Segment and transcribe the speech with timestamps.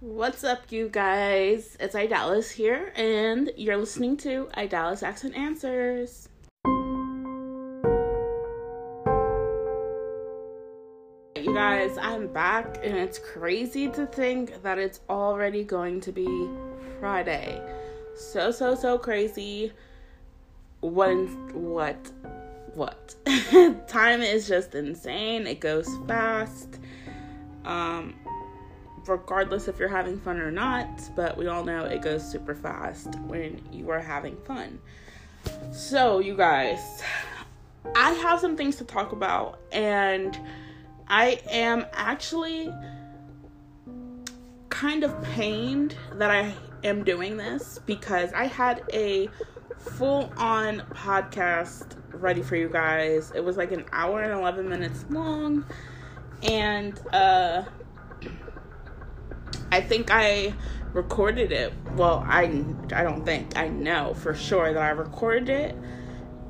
[0.00, 1.76] What's up, you guys?
[1.80, 6.28] It's Idalis here, and you're listening to Idalis Asks and Answers.
[11.34, 16.48] You guys, I'm back, and it's crazy to think that it's already going to be
[17.00, 17.60] Friday.
[18.14, 19.72] So, so, so crazy.
[20.80, 21.26] When,
[21.72, 22.12] what,
[22.74, 23.16] what?
[23.88, 25.48] Time is just insane.
[25.48, 26.78] It goes fast.
[27.64, 28.14] Um,
[29.06, 33.14] regardless if you're having fun or not, but we all know it goes super fast
[33.26, 34.78] when you are having fun.
[35.72, 37.02] So, you guys,
[37.94, 40.38] I have some things to talk about, and
[41.08, 42.72] I am actually
[44.68, 46.52] kind of pained that I
[46.84, 49.28] am doing this because I had a
[49.78, 53.32] full on podcast ready for you guys.
[53.34, 55.64] It was like an hour and 11 minutes long,
[56.42, 57.64] and uh,
[59.70, 60.54] I think I
[60.92, 61.72] recorded it.
[61.94, 65.76] Well, I I don't think I know for sure that I recorded it,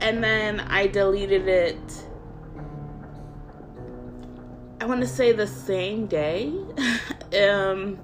[0.01, 2.05] and then I deleted it.
[4.81, 6.53] I want to say the same day,
[7.43, 7.99] um,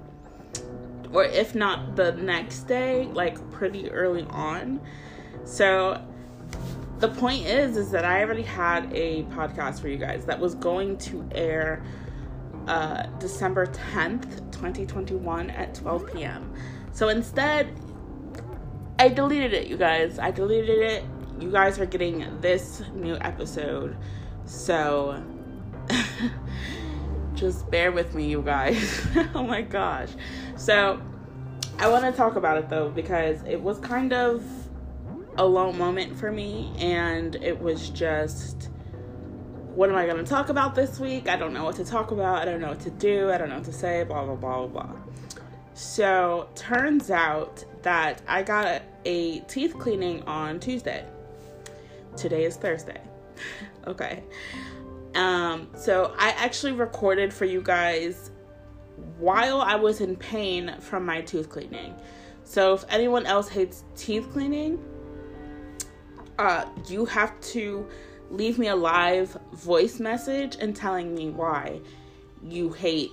[1.13, 4.81] or if not the next day, like pretty early on.
[5.45, 6.01] So
[6.99, 10.55] the point is, is that I already had a podcast for you guys that was
[10.55, 11.83] going to air
[12.67, 16.53] uh, December 10th, 2021 at 12 p.m.
[16.91, 17.73] So instead,
[18.97, 20.19] I deleted it, you guys.
[20.19, 21.03] I deleted it.
[21.39, 23.97] You guys are getting this new episode.
[24.45, 25.21] So
[27.33, 29.05] just bear with me, you guys.
[29.35, 30.09] oh my gosh.
[30.55, 31.01] So
[31.77, 34.43] I want to talk about it though because it was kind of
[35.37, 38.69] a low moment for me and it was just
[39.75, 41.27] what am I going to talk about this week?
[41.27, 42.41] I don't know what to talk about.
[42.41, 43.29] I don't know what to do.
[43.29, 44.95] I don't know what to say, blah, blah, blah, blah, blah.
[45.73, 51.05] So, turns out that I got a, a teeth cleaning on Tuesday.
[52.15, 53.01] Today is Thursday.
[53.87, 54.23] okay.
[55.13, 58.31] Um, so, I actually recorded for you guys
[59.17, 61.95] while I was in pain from my tooth cleaning.
[62.45, 64.81] So, if anyone else hates teeth cleaning,
[66.39, 67.85] uh, you have to
[68.29, 71.79] leave me a live voice message and telling me why
[72.43, 73.11] you hate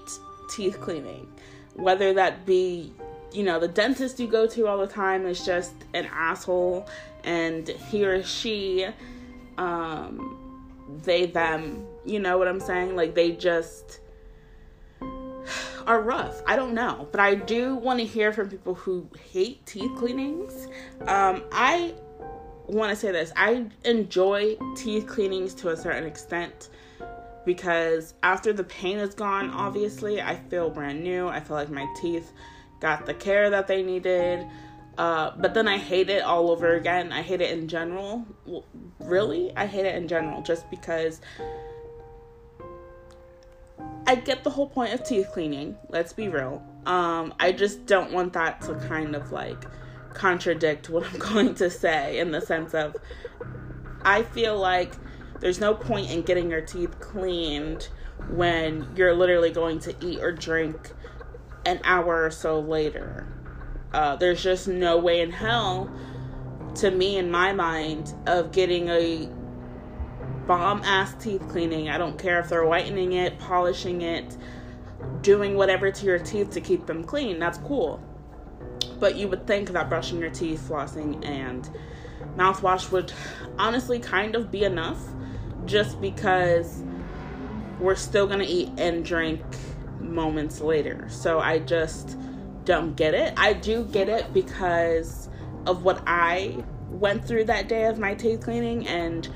[0.50, 1.26] teeth cleaning.
[1.74, 2.92] Whether that be,
[3.32, 6.86] you know, the dentist you go to all the time is just an asshole
[7.24, 8.86] and he or she,
[9.58, 10.72] um,
[11.04, 12.96] they, them, you know what I'm saying?
[12.96, 14.00] Like they just
[15.86, 16.42] are rough.
[16.46, 17.08] I don't know.
[17.10, 20.66] But I do want to hear from people who hate teeth cleanings.
[21.06, 21.94] Um, I
[22.72, 26.70] want to say this I enjoy teeth cleanings to a certain extent
[27.44, 31.28] because after the pain is gone, obviously, I feel brand new.
[31.28, 32.32] I feel like my teeth
[32.80, 34.46] got the care that they needed.
[34.98, 37.12] Uh, but then I hate it all over again.
[37.12, 38.26] I hate it in general.
[39.00, 39.52] Really?
[39.56, 41.20] I hate it in general just because
[44.06, 45.76] I get the whole point of teeth cleaning.
[45.88, 46.62] Let's be real.
[46.86, 49.64] Um, I just don't want that to kind of like
[50.14, 52.96] contradict what I'm going to say in the sense of
[54.04, 54.94] I feel like
[55.40, 57.88] there's no point in getting your teeth cleaned
[58.30, 60.92] when you're literally going to eat or drink
[61.66, 63.26] an hour or so later.
[63.92, 65.90] Uh, there's just no way in hell,
[66.76, 69.28] to me, in my mind, of getting a
[70.46, 71.88] bomb ass teeth cleaning.
[71.88, 74.36] I don't care if they're whitening it, polishing it,
[75.20, 77.38] doing whatever to your teeth to keep them clean.
[77.38, 78.00] That's cool.
[79.02, 81.68] But you would think that brushing your teeth, flossing, and
[82.36, 83.12] mouthwash would
[83.58, 85.00] honestly kind of be enough
[85.64, 86.84] just because
[87.80, 89.42] we're still gonna eat and drink
[89.98, 91.08] moments later.
[91.08, 92.16] So I just
[92.64, 93.34] don't get it.
[93.36, 95.28] I do get it because
[95.66, 99.26] of what I went through that day of my teeth cleaning and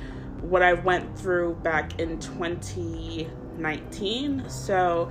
[0.42, 4.48] what I went through back in 2019.
[4.48, 5.10] So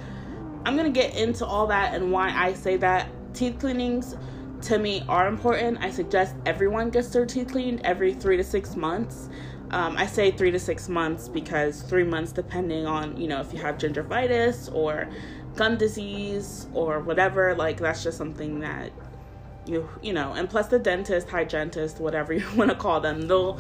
[0.66, 4.16] I'm gonna get into all that and why I say that teeth cleanings
[4.66, 5.78] to me are important.
[5.82, 9.30] I suggest everyone gets their teeth cleaned every three to six months.
[9.70, 13.54] Um, I say three to six months because three months, depending on you know if
[13.54, 15.08] you have gingivitis or
[15.56, 18.92] gum disease or whatever, like that's just something that
[19.68, 20.34] you you know.
[20.34, 23.60] And plus, the dentist, hygienist, whatever you want to call them, they'll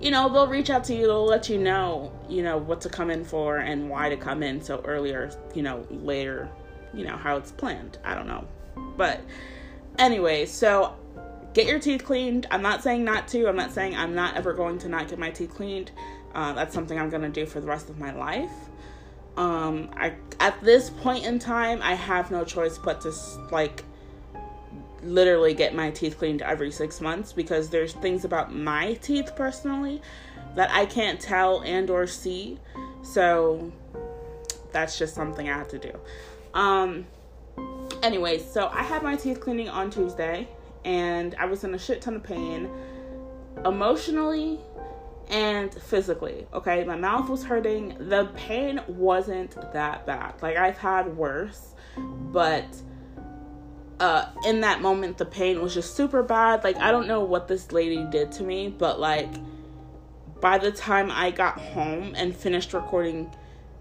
[0.00, 1.02] you know they'll reach out to you.
[1.02, 4.42] They'll let you know you know what to come in for and why to come
[4.42, 6.48] in so earlier you know later
[6.94, 7.98] you know how it's planned.
[8.02, 8.46] I don't know,
[8.96, 9.20] but
[9.98, 10.94] Anyway, so
[11.54, 12.46] get your teeth cleaned.
[12.50, 13.48] I'm not saying not to.
[13.48, 15.90] I'm not saying I'm not ever going to not get my teeth cleaned.
[16.34, 18.52] Uh, that's something I'm going to do for the rest of my life.
[19.36, 23.12] Um, I at this point in time, I have no choice but to
[23.50, 23.84] like
[25.02, 30.02] literally get my teeth cleaned every six months because there's things about my teeth personally
[30.56, 32.58] that I can't tell and or see.
[33.02, 33.72] So
[34.72, 35.92] that's just something I have to do.
[36.52, 37.06] Um
[38.02, 40.48] anyways, so I had my teeth cleaning on Tuesday
[40.84, 42.70] and I was in a shit ton of pain
[43.64, 44.58] emotionally
[45.28, 46.46] and physically.
[46.54, 47.96] Okay, my mouth was hurting.
[47.98, 50.34] The pain wasn't that bad.
[50.40, 52.66] Like I've had worse, but
[54.00, 56.64] uh in that moment the pain was just super bad.
[56.64, 59.30] Like I don't know what this lady did to me, but like
[60.40, 63.30] by the time I got home and finished recording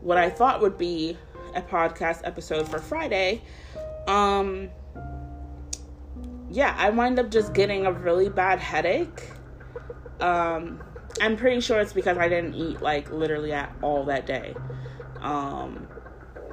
[0.01, 1.17] what I thought would be
[1.57, 3.41] a podcast episode for Friday,
[4.07, 4.69] um
[6.49, 9.31] yeah, I wind up just getting a really bad headache.
[10.21, 10.81] Um
[11.19, 14.55] I'm pretty sure it's because I didn't eat like literally at all that day.
[15.19, 15.87] Um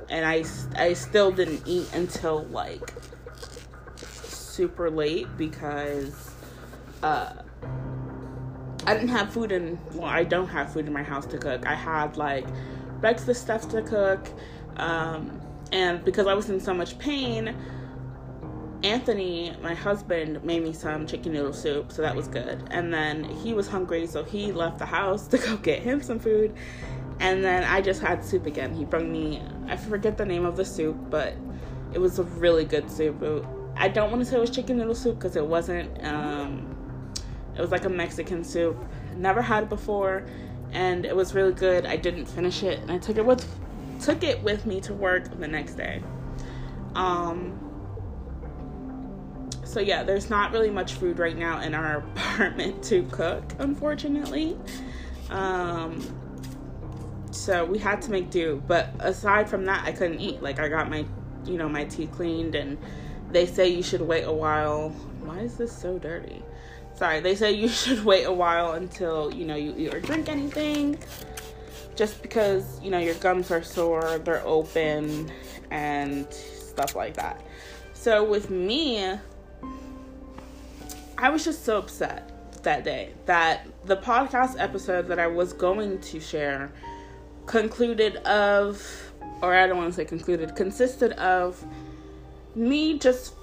[0.08, 0.44] and I
[0.76, 2.92] I still didn't eat until like
[3.96, 6.30] super late because
[7.02, 7.34] uh
[8.86, 11.66] I didn't have food in well I don't have food in my house to cook.
[11.66, 12.46] I had like
[13.00, 14.28] breakfast stuff to cook
[14.76, 15.40] um
[15.72, 17.54] and because I was in so much pain
[18.84, 22.68] Anthony, my husband, made me some chicken noodle soup, so that was good.
[22.70, 26.18] And then he was hungry, so he left the house to go get him some
[26.18, 26.54] food.
[27.18, 28.74] And then I just had soup again.
[28.74, 31.34] He brought me, I forget the name of the soup, but
[31.94, 33.22] it was a really good soup.
[33.22, 33.44] It,
[33.76, 36.04] I don't want to say it was chicken noodle soup because it wasn't.
[36.04, 36.70] Um,
[37.56, 38.76] it was like a Mexican soup.
[39.16, 40.26] Never had it before,
[40.72, 41.86] and it was really good.
[41.86, 43.48] I didn't finish it, and I took it with
[44.04, 46.02] took it with me to work the next day.
[46.94, 47.58] Um,
[49.64, 54.58] so yeah, there's not really much food right now in our apartment to cook, unfortunately.
[55.30, 56.00] Um,
[57.30, 58.62] so we had to make do.
[58.66, 60.42] But aside from that, I couldn't eat.
[60.42, 61.04] Like I got my,
[61.44, 62.78] you know, my teeth cleaned, and
[63.30, 64.90] they say you should wait a while.
[65.24, 66.42] Why is this so dirty?
[66.94, 70.28] Sorry, they say you should wait a while until you know you eat or drink
[70.28, 70.98] anything,
[71.96, 75.30] just because you know your gums are sore, they're open,
[75.70, 77.40] and stuff like that.
[77.92, 79.16] So with me,
[81.16, 82.30] I was just so upset
[82.62, 86.72] that day that the podcast episode that I was going to share
[87.46, 89.12] concluded of,
[89.42, 91.64] or I don't want to say concluded, consisted of
[92.54, 93.34] me just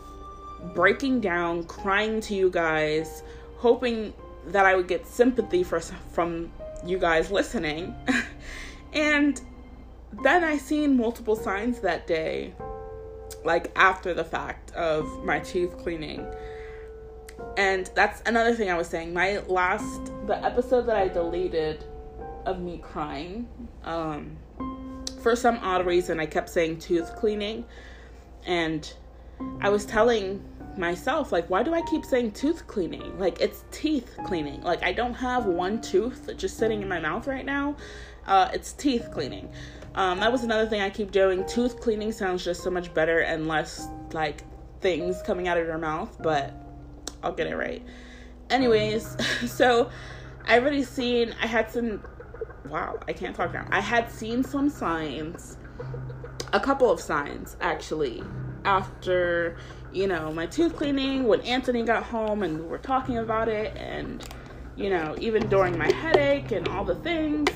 [0.74, 3.24] breaking down, crying to you guys,
[3.58, 4.14] hoping
[4.48, 6.52] that I would get sympathy for, from
[6.86, 7.96] you guys listening.
[8.94, 9.42] and
[10.24, 12.54] then I seen multiple signs that day,
[13.44, 16.26] like after the fact of my teeth cleaning
[17.58, 19.14] and that's another thing I was saying.
[19.14, 21.84] My last, the episode that I deleted
[22.46, 23.48] of me crying,
[23.84, 24.38] um,
[25.22, 27.66] for some odd reason, I kept saying tooth cleaning.
[28.46, 28.92] And
[29.60, 30.44] I was telling
[30.78, 33.18] myself, like, why do I keep saying tooth cleaning?
[33.20, 34.62] Like, it's teeth cleaning.
[34.62, 37.76] Like, I don't have one tooth just sitting in my mouth right now.
[38.26, 39.50] Uh, it's teeth cleaning.
[39.96, 41.46] Um, that was another thing I keep doing.
[41.48, 44.44] Tooth cleaning sounds just so much better and less like
[44.80, 46.54] things coming out of your mouth, but
[47.24, 47.84] I'll get it right.
[48.50, 49.18] Anyways,
[49.52, 49.90] so
[50.46, 52.04] I already seen I had some
[52.70, 53.68] wow, I can't talk now.
[53.70, 55.58] I had seen some signs,
[56.54, 58.24] a couple of signs actually,
[58.66, 59.58] after,
[59.94, 63.76] you know, my tooth cleaning when Anthony got home and we were talking about it
[63.78, 64.28] and
[64.76, 67.50] you know, even during my headache and all the things.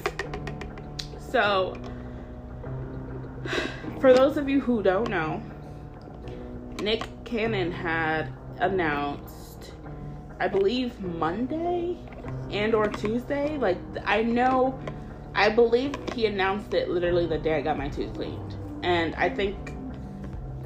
[1.31, 1.75] So,
[3.99, 5.41] for those of you who don't know,
[6.81, 9.73] Nick Cannon had announced
[10.39, 11.97] I believe Monday
[12.51, 13.57] and or Tuesday.
[13.57, 14.77] Like I know
[15.33, 18.55] I believe he announced it literally the day I got my tooth cleaned.
[18.83, 19.74] And I think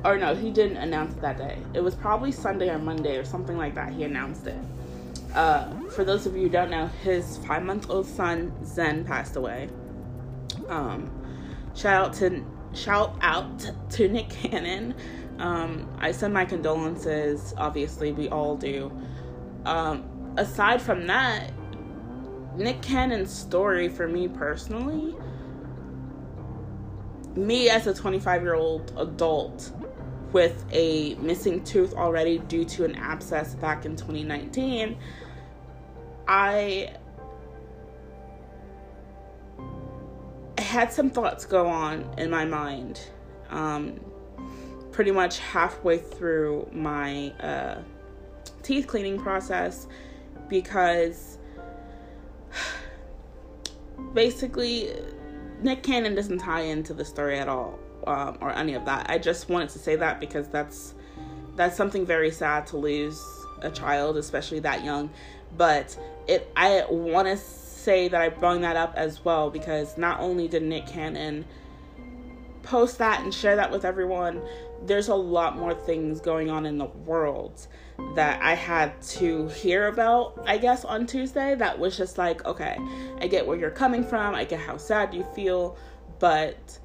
[0.06, 1.58] or no, he didn't announce it that day.
[1.74, 3.94] It was probably Sunday or Monday or something like that.
[3.94, 4.58] He announced it.
[5.34, 9.36] Uh, for those of you who don't know, his five month old son Zen passed
[9.36, 9.70] away.
[10.68, 11.12] Um,
[11.76, 14.96] shout out to shout out to Nick Cannon.
[15.38, 17.54] Um, I send my condolences.
[17.58, 18.92] Obviously, we all do.
[19.66, 21.52] Um, aside from that,
[22.56, 25.16] Nick Cannon's story for me personally,
[27.36, 29.72] me as a 25 year old adult
[30.32, 34.98] with a missing tooth already due to an abscess back in 2019,
[36.28, 36.96] I
[40.58, 43.02] had some thoughts go on in my mind.
[43.50, 44.00] Um,
[44.92, 47.82] pretty much halfway through my uh,
[48.64, 49.88] teeth cleaning process
[50.50, 51.38] because
[54.14, 54.94] basically
[55.62, 59.10] Nick Cannon doesn't tie into the story at all, um, or any of that.
[59.10, 60.94] I just wanted to say that because that's
[61.56, 63.22] that's something very sad to lose
[63.62, 65.10] a child, especially that young.
[65.58, 70.20] But it, I want to say that I brought that up as well because not
[70.20, 71.46] only did Nick Cannon
[72.64, 74.42] post that and share that with everyone,
[74.86, 77.68] there's a lot more things going on in the world
[78.16, 81.56] that I had to hear about, I guess, on Tuesday.
[81.56, 82.78] That was just like, okay,
[83.20, 85.78] I get where you're coming from, I get how sad you feel,
[86.20, 86.80] but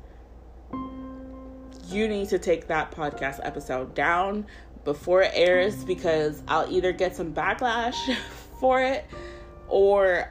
[1.94, 4.46] you need to take that podcast episode down
[4.84, 8.16] before it airs because I'll either get some backlash
[8.60, 9.06] for it
[9.68, 10.28] or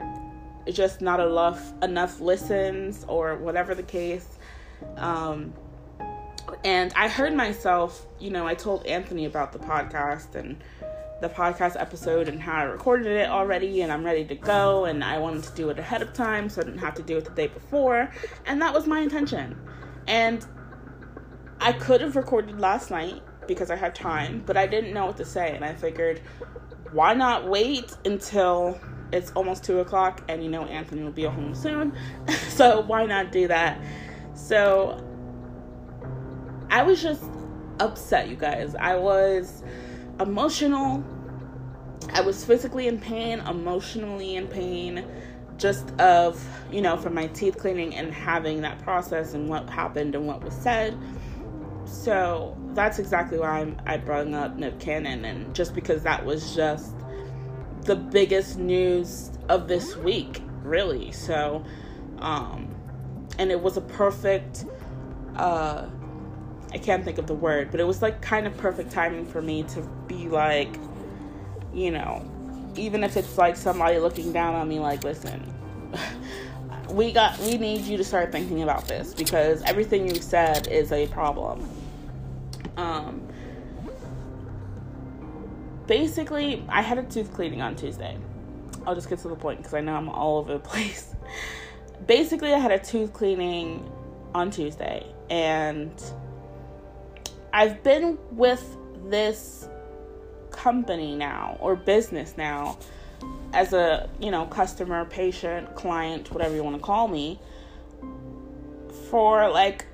[0.72, 4.38] just not enough enough listens or whatever the case.
[4.98, 5.53] Um,
[6.63, 10.58] and I heard myself, you know, I told Anthony about the podcast and
[11.22, 15.03] the podcast episode and how I recorded it already and I'm ready to go and
[15.03, 17.25] I wanted to do it ahead of time so I didn't have to do it
[17.25, 18.12] the day before.
[18.46, 19.58] And that was my intention.
[20.08, 20.46] And
[21.63, 25.15] I could have recorded last night because I had time, but I didn't know what
[25.17, 26.22] to say and I figured
[26.91, 28.77] why not wait until
[29.13, 31.93] it's almost two o'clock and you know Anthony will be home soon.
[32.50, 33.79] so why not do that?
[34.36, 35.01] So
[36.70, 37.24] I was just
[37.79, 38.75] upset, you guys.
[38.75, 39.63] I was
[40.20, 41.01] emotional.
[42.12, 45.05] I was physically in pain, emotionally in pain,
[45.58, 50.13] just of, you know, from my teeth cleaning and having that process and what happened
[50.13, 50.98] and what was said.
[51.93, 56.55] So that's exactly why I'm, I brought up Nick Cannon, and just because that was
[56.55, 56.95] just
[57.83, 61.12] the biggest news of this week, really.
[61.12, 61.63] So,
[62.17, 62.73] um,
[63.38, 64.65] and it was a perfect,
[65.35, 65.88] uh,
[66.71, 69.41] I can't think of the word, but it was like kind of perfect timing for
[69.41, 70.75] me to be like,
[71.73, 72.27] you know,
[72.75, 75.53] even if it's like somebody looking down on me, like, listen,
[76.89, 80.91] we got, we need you to start thinking about this because everything you said is
[80.91, 81.63] a problem.
[82.77, 83.27] Um,
[85.88, 88.18] basically, I had a tooth cleaning on Tuesday.
[88.86, 91.15] I'll just get to the point because I know I'm all over the place.
[92.08, 93.89] basically, I had a tooth cleaning
[94.34, 95.92] on Tuesday and
[97.53, 99.68] I've been with this
[100.50, 102.77] company now or business now
[103.53, 107.39] as a, you know, customer, patient, client, whatever you want to call me
[109.10, 109.86] for like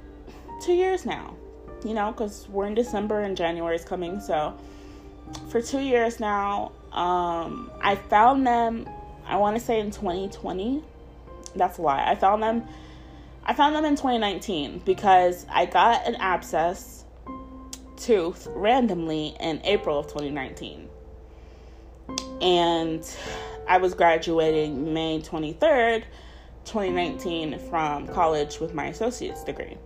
[0.62, 1.36] 2 years now.
[1.84, 4.54] You know, cuz we're in December and January is coming, so
[5.50, 8.90] for 2 years now, um I found them
[9.28, 10.84] I want to say in 2020.
[11.56, 12.04] That's why.
[12.06, 12.68] I found them
[13.46, 17.06] I found them in 2019 because I got an abscess
[17.98, 20.88] tooth randomly in April of 2019.
[22.42, 23.04] And
[23.68, 26.04] I was graduating May 23rd,
[26.66, 29.78] 2019 from college with my associate's degree.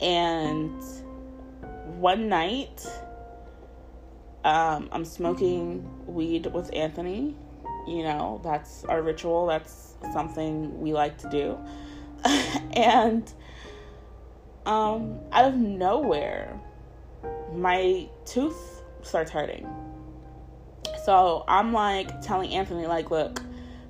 [0.00, 0.82] And
[1.98, 2.86] one night,
[4.44, 7.34] um, I'm smoking weed with Anthony.
[7.86, 11.58] You know, that's our ritual, that's something we like to do.
[12.72, 13.32] and
[14.66, 16.60] um, out of nowhere,
[17.52, 19.68] my tooth starts hurting.
[21.04, 23.40] So I'm like telling Anthony, like, look,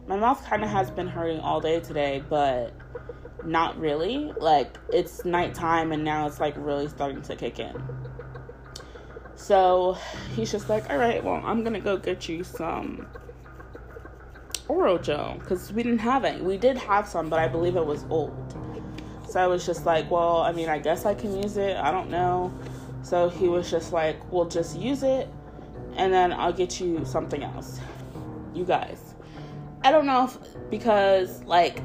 [0.06, 2.72] my mouth kind of has been hurting all day today, but
[3.46, 4.32] not really.
[4.38, 7.82] Like, it's nighttime and now it's like really starting to kick in.
[9.34, 9.96] So
[10.34, 13.06] he's just like, all right, well, I'm gonna go get you some
[14.68, 16.42] oral gel because we didn't have any.
[16.42, 18.54] We did have some, but I believe it was old.
[19.28, 21.76] So I was just like, well, I mean, I guess I can use it.
[21.76, 22.52] I don't know.
[23.02, 25.28] So he was just like, we'll just use it
[25.96, 27.80] and then I'll get you something else.
[28.54, 29.14] You guys.
[29.82, 30.38] I don't know if
[30.70, 31.82] because like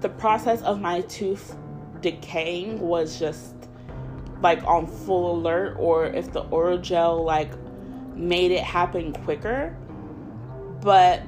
[0.00, 1.56] the process of my tooth
[2.00, 3.54] decaying was just
[4.40, 7.52] like on full alert or if the oral gel like
[8.14, 9.76] made it happen quicker.
[10.80, 11.22] But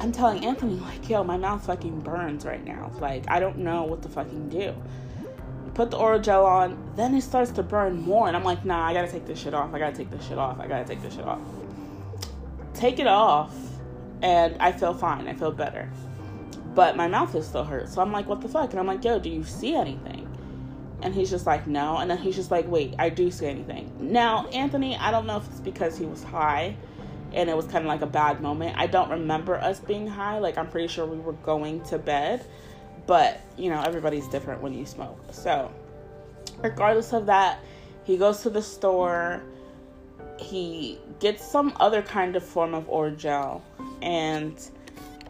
[0.00, 2.90] I'm telling Anthony, like, yo, my mouth fucking burns right now.
[3.00, 4.74] Like, I don't know what to fucking do.
[5.74, 8.26] Put the oral gel on, then it starts to burn more.
[8.26, 9.74] And I'm like, nah, I gotta take this shit off.
[9.74, 10.58] I gotta take this shit off.
[10.58, 11.40] I gotta take this shit off.
[12.72, 13.54] Take it off,
[14.22, 15.28] and I feel fine.
[15.28, 15.90] I feel better.
[16.74, 17.88] But my mouth is still hurt.
[17.88, 18.70] So I'm like, what the fuck?
[18.70, 20.26] And I'm like, yo, do you see anything?
[21.02, 21.96] And he's just like, no.
[21.98, 23.90] And then he's just like, wait, I do see anything.
[23.98, 26.76] Now, Anthony, I don't know if it's because he was high
[27.32, 28.76] and it was kind of like a bad moment.
[28.76, 30.38] I don't remember us being high.
[30.38, 32.44] Like, I'm pretty sure we were going to bed.
[33.06, 35.18] But, you know, everybody's different when you smoke.
[35.32, 35.72] So,
[36.58, 37.60] regardless of that,
[38.04, 39.42] he goes to the store.
[40.38, 43.62] He gets some other kind of form of oral gel.
[44.02, 44.60] And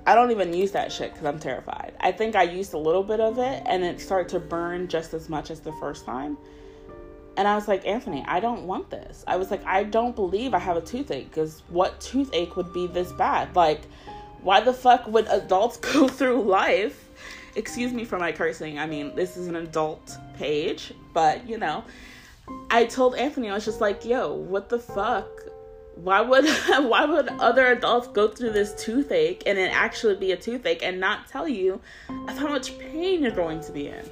[0.07, 1.95] I don't even use that shit because I'm terrified.
[2.01, 5.15] I think I used a little bit of it and it started to burn just
[5.15, 6.37] as much as the first time.
[7.37, 9.25] And I was like, Anthony, I don't want this.
[9.27, 12.87] I was like, I don't believe I have a toothache because what toothache would be
[12.87, 13.55] this bad?
[13.55, 13.83] Like,
[14.43, 17.09] why the fuck would adults go through life?
[17.57, 18.79] Excuse me for my cursing.
[18.79, 21.85] I mean, this is an adult page, but you know,
[22.71, 25.29] I told Anthony, I was just like, yo, what the fuck?
[26.03, 26.49] Why would
[26.89, 30.99] why would other adults go through this toothache and it actually be a toothache and
[30.99, 34.05] not tell you of how much pain you're going to be in?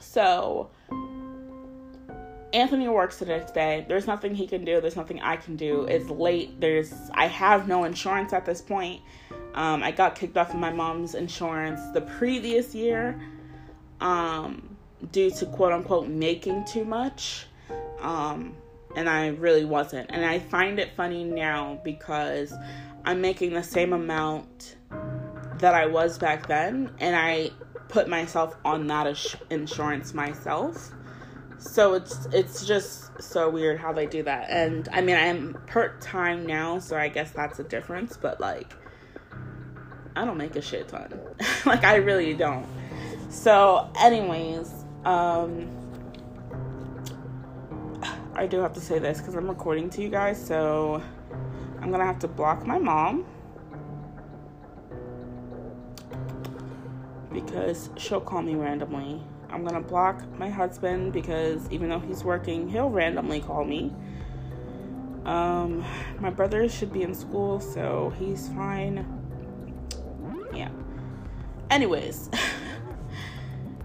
[0.00, 0.70] So
[2.52, 3.86] Anthony works the next day.
[3.88, 4.80] There's nothing he can do.
[4.80, 5.84] There's nothing I can do.
[5.84, 6.60] It's late.
[6.60, 9.00] There's I have no insurance at this point.
[9.54, 13.20] Um, I got kicked off of my mom's insurance the previous year
[14.00, 14.76] um,
[15.12, 17.46] due to quote unquote making too much.
[18.00, 18.54] Um,
[18.96, 20.10] and I really wasn't.
[20.10, 22.54] And I find it funny now because
[23.04, 24.76] I'm making the same amount
[25.58, 27.50] that I was back then, and I
[27.88, 30.90] put myself on that insurance myself.
[31.58, 34.50] So it's it's just so weird how they do that.
[34.50, 38.16] And I mean, I'm part time now, so I guess that's a difference.
[38.16, 38.72] But like,
[40.16, 41.12] I don't make a shit ton.
[41.66, 42.66] like I really don't.
[43.30, 44.72] So, anyways,
[45.04, 45.81] um
[48.34, 51.02] I do have to say this because I'm recording to you guys, so
[51.80, 53.26] I'm gonna have to block my mom
[57.32, 59.22] because she'll call me randomly.
[59.50, 63.92] I'm gonna block my husband because even though he's working, he'll randomly call me.
[65.26, 65.84] Um,
[66.18, 69.06] my brother should be in school, so he's fine.
[70.54, 70.70] Yeah.
[71.70, 72.30] Anyways.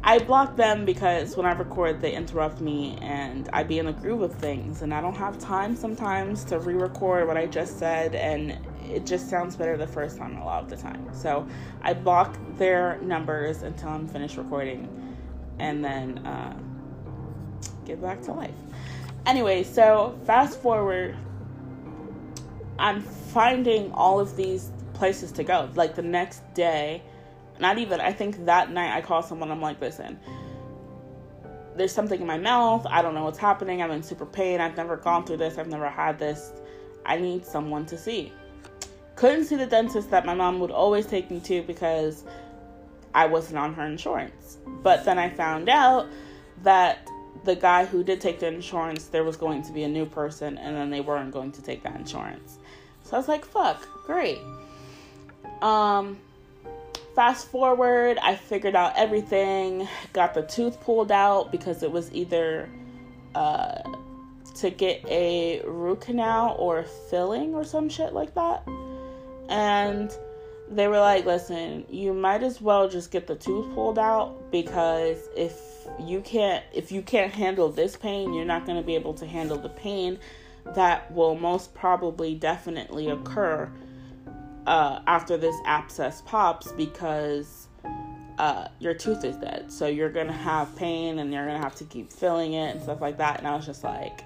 [0.08, 3.92] I block them because when I record, they interrupt me and I be in a
[3.92, 7.78] groove of things, and I don't have time sometimes to re record what I just
[7.78, 8.58] said, and
[8.90, 11.10] it just sounds better the first time a lot of the time.
[11.14, 11.46] So
[11.82, 14.88] I block their numbers until I'm finished recording
[15.60, 16.58] and then uh,
[17.84, 18.56] get back to life.
[19.26, 21.18] Anyway, so fast forward,
[22.80, 25.70] I'm finding all of these places to go.
[25.76, 27.04] Like the next day,
[27.60, 30.20] not even, I think that night I called someone, I'm like, listen,
[31.76, 32.86] there's something in my mouth.
[32.89, 33.82] I don't know what's happening.
[33.82, 34.60] I'm in super pain.
[34.60, 35.58] I've never gone through this.
[35.58, 36.52] I've never had this.
[37.06, 38.34] I need someone to see.
[39.15, 42.24] Couldn't see the dentist that my mom would always take me to because
[43.13, 44.58] I wasn't on her insurance.
[44.84, 46.08] But then I found out
[46.63, 47.08] that
[47.43, 50.58] the guy who did take the insurance, there was going to be a new person,
[50.58, 52.58] and then they weren't going to take that insurance.
[53.04, 54.39] So I was like, fuck, great.
[55.62, 56.17] Um,
[57.17, 62.69] fast forward, I figured out everything, got the tooth pulled out because it was either
[63.34, 63.82] uh,
[64.58, 68.62] to get a root canal or filling or some shit like that.
[69.49, 70.15] And
[70.69, 75.17] they were like, listen, you might as well just get the tooth pulled out because
[75.36, 75.60] if
[75.99, 79.25] you can't if you can't handle this pain, you're not going to be able to
[79.25, 80.19] handle the pain
[80.75, 83.71] that will most probably definitely occur
[84.67, 87.67] uh, after this abscess pops because
[88.38, 89.71] uh, your tooth is dead.
[89.71, 92.99] So you're gonna have pain and you're gonna have to keep filling it and stuff
[93.01, 93.39] like that.
[93.39, 94.23] And I was just like,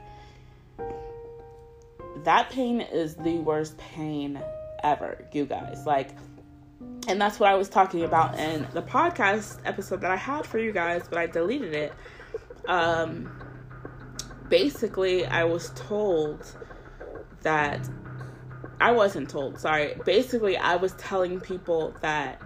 [2.24, 4.42] that pain is the worst pain
[4.84, 5.86] ever, you guys.
[5.86, 6.10] Like,
[7.08, 10.58] and that's what I was talking about in the podcast episode that I had for
[10.58, 11.94] you guys, but I deleted it.
[12.68, 13.32] Um,
[14.50, 16.46] basically, I was told
[17.42, 17.88] that
[18.82, 19.96] I wasn't told, sorry.
[20.06, 22.42] Basically, I was telling people that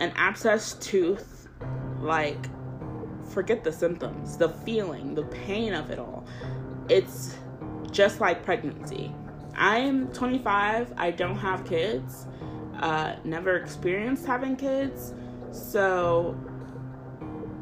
[0.00, 1.48] an abscess tooth,
[2.00, 2.48] like,
[3.30, 6.26] forget the symptoms, the feeling, the pain of it all.
[6.88, 7.36] It's
[7.90, 9.14] just like pregnancy.
[9.54, 12.26] I'm 25, I don't have kids,
[12.80, 15.14] uh, never experienced having kids,
[15.52, 16.36] so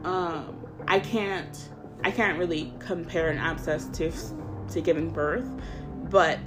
[0.04, 1.68] um, I can't
[2.02, 4.32] I can't really compare an abscess tooth
[4.70, 5.48] to giving birth,
[6.08, 6.40] but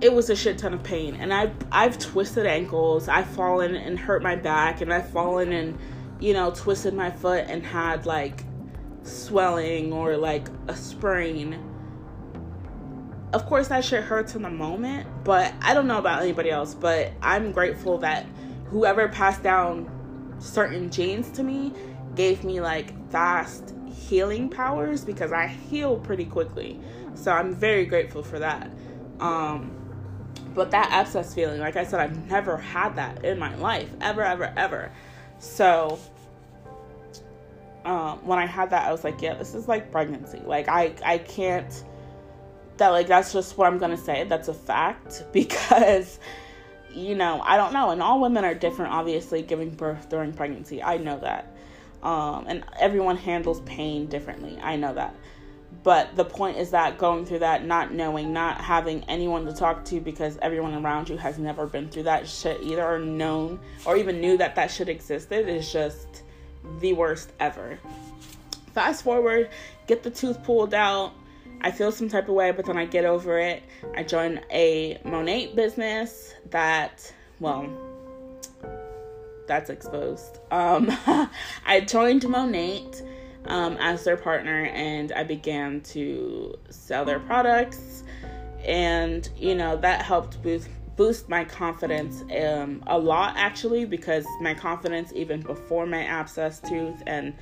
[0.00, 3.98] it was a shit ton of pain and I've I've twisted ankles, I've fallen and
[3.98, 5.78] hurt my back and I've fallen and
[6.20, 8.44] you know twisted my foot and had like
[9.02, 11.62] swelling or like a sprain.
[13.32, 16.74] Of course that shit hurts in the moment, but I don't know about anybody else,
[16.74, 18.26] but I'm grateful that
[18.66, 19.90] whoever passed down
[20.38, 21.72] certain genes to me
[22.14, 26.78] gave me like fast healing powers because I heal pretty quickly.
[27.14, 28.70] So I'm very grateful for that.
[29.20, 29.85] Um
[30.56, 34.22] but that abscess feeling, like I said, I've never had that in my life, ever,
[34.22, 34.90] ever, ever.
[35.38, 35.98] So
[37.84, 40.40] um, when I had that, I was like, yeah, this is like pregnancy.
[40.44, 41.84] Like I, I can't.
[42.78, 44.24] That like that's just what I'm gonna say.
[44.24, 46.18] That's a fact because
[46.92, 47.90] you know, I don't know.
[47.90, 50.82] And all women are different, obviously, giving birth during pregnancy.
[50.82, 51.54] I know that.
[52.02, 54.58] Um, and everyone handles pain differently.
[54.62, 55.14] I know that.
[55.86, 59.84] But the point is that going through that, not knowing, not having anyone to talk
[59.84, 63.96] to because everyone around you has never been through that shit either, or known, or
[63.96, 66.24] even knew that that shit existed, is just
[66.80, 67.78] the worst ever.
[68.74, 69.48] Fast forward,
[69.86, 71.12] get the tooth pulled out.
[71.60, 73.62] I feel some type of way, but then I get over it.
[73.94, 77.70] I join a Monat business that, well,
[79.46, 80.40] that's exposed.
[80.50, 80.90] Um,
[81.64, 83.02] I joined Monat
[83.48, 88.04] um, as their partner and I began to sell their products.
[88.64, 94.54] And, you know, that helped boost boost my confidence um, a lot actually because my
[94.54, 97.34] confidence even before my abscess tooth and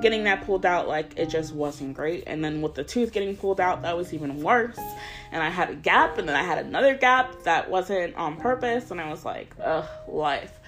[0.00, 2.24] getting that pulled out like it just wasn't great.
[2.26, 4.78] And then with the tooth getting pulled out that was even worse.
[5.32, 8.90] And i had a gap and then i had another gap that wasn't on purpose
[8.90, 10.60] and i was like ugh life.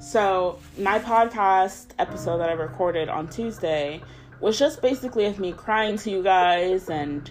[0.00, 4.00] So my podcast episode that i recorded on tuesday
[4.40, 7.30] was just basically of me crying to you guys and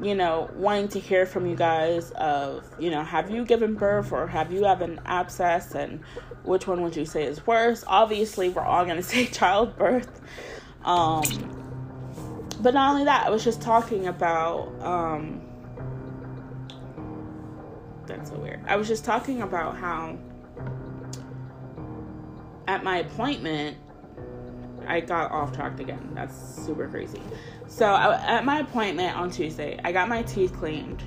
[0.00, 4.12] you know wanting to hear from you guys of you know have you given birth
[4.12, 6.00] or have you have an abscess and
[6.44, 7.84] which one would you say is worse?
[7.86, 10.20] Obviously we're all going to say childbirth.
[10.84, 11.22] Um
[12.60, 15.40] but not only that i was just talking about um
[18.08, 18.60] that's so weird.
[18.66, 20.18] I was just talking about how
[22.66, 23.76] at my appointment
[24.88, 26.10] I got off track again.
[26.14, 27.20] That's super crazy.
[27.66, 31.02] So I, at my appointment on Tuesday, I got my teeth cleaned,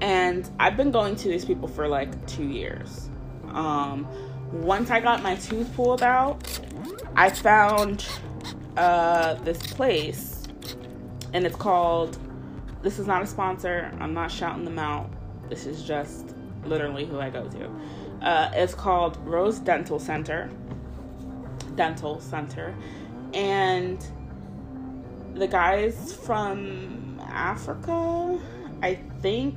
[0.00, 3.10] and I've been going to these people for like two years.
[3.48, 4.06] Um,
[4.52, 6.60] once I got my tooth pulled out,
[7.16, 8.06] I found
[8.76, 10.44] uh, this place,
[11.32, 12.18] and it's called.
[12.82, 13.90] This is not a sponsor.
[13.98, 15.10] I'm not shouting them out.
[15.48, 17.70] This is just literally who I go to.
[18.22, 20.50] Uh, it's called Rose Dental Center
[21.76, 22.74] dental center
[23.32, 24.06] and
[25.34, 28.38] the guy's from Africa.
[28.82, 29.56] I think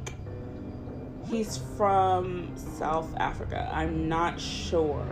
[1.29, 3.69] he's from South Africa.
[3.73, 5.05] I'm not sure.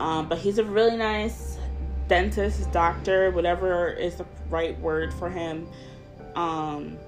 [0.00, 1.58] Um, but he's a really nice
[2.08, 5.66] dentist, doctor, whatever is the right word for him.
[6.34, 6.98] Um,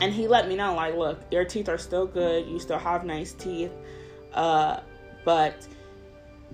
[0.00, 2.46] and he let me know, like, look, your teeth are still good.
[2.46, 3.72] You still have nice teeth.
[4.32, 4.80] Uh,
[5.24, 5.66] but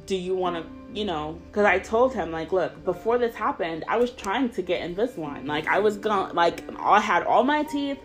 [0.07, 3.85] do you want to you know, because I told him, like, look, before this happened,
[3.87, 5.47] I was trying to get Invisalign.
[5.47, 7.99] Like, I was gonna, like, I had all my teeth,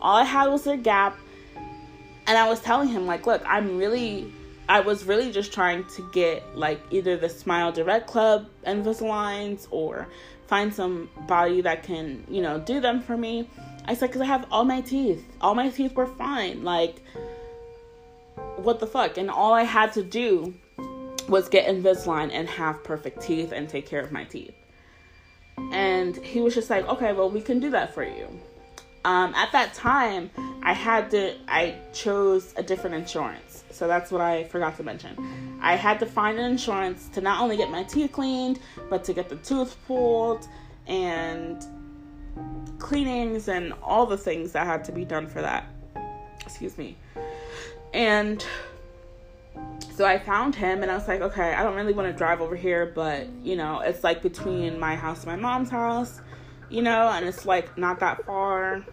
[0.00, 1.18] all I had was a gap.
[2.26, 4.32] And I was telling him, like, look, I'm really,
[4.66, 10.08] I was really just trying to get, like, either the Smile Direct Club Invisaligns or
[10.46, 13.48] find somebody that can, you know, do them for me.
[13.84, 15.22] I said, because I have all my teeth.
[15.42, 16.64] All my teeth were fine.
[16.64, 17.02] Like,
[18.56, 19.18] what the fuck?
[19.18, 20.54] And all I had to do
[21.28, 24.54] was get Invisalign and have perfect teeth and take care of my teeth.
[25.72, 28.28] And he was just like, okay, well, we can do that for you.
[29.04, 30.30] Um, at that time,
[30.62, 33.64] I had to, I chose a different insurance.
[33.70, 35.58] So that's what I forgot to mention.
[35.60, 38.58] I had to find an insurance to not only get my teeth cleaned,
[38.90, 40.46] but to get the tooth pulled
[40.86, 41.64] and
[42.78, 45.66] cleanings and all the things that had to be done for that.
[46.40, 46.96] Excuse me.
[47.94, 48.44] And
[49.98, 52.40] so I found him and I was like, okay, I don't really want to drive
[52.40, 56.20] over here, but you know, it's like between my house and my mom's house,
[56.68, 58.84] you know, and it's like not that far.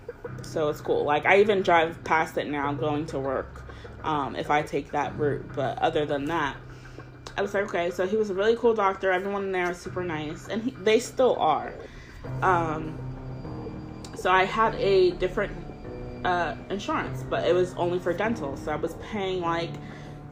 [0.41, 1.04] So it's cool.
[1.04, 3.65] Like I even drive past it now going to work
[4.04, 5.45] um, if I take that route.
[5.56, 6.58] But other than that,
[7.38, 9.12] I was like, okay, so he was a really cool doctor.
[9.12, 11.73] Everyone in there was super nice, and he, they still are.
[12.41, 12.97] Um,
[14.15, 15.51] so I had a different
[16.23, 18.56] uh, insurance, but it was only for dental.
[18.58, 19.71] So I was paying like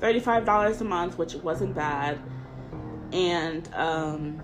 [0.03, 2.19] $35 a month, which wasn't bad.
[3.13, 4.43] And um,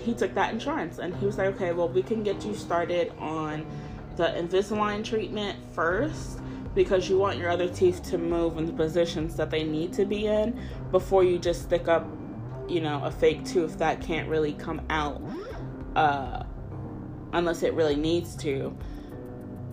[0.00, 3.12] he took that insurance and he was like, okay, well, we can get you started
[3.18, 3.64] on
[4.16, 6.40] the Invisalign treatment first
[6.74, 10.04] because you want your other teeth to move in the positions that they need to
[10.04, 10.58] be in
[10.90, 12.06] before you just stick up,
[12.66, 15.22] you know, a fake tooth that can't really come out
[15.94, 16.42] uh,
[17.34, 18.76] unless it really needs to.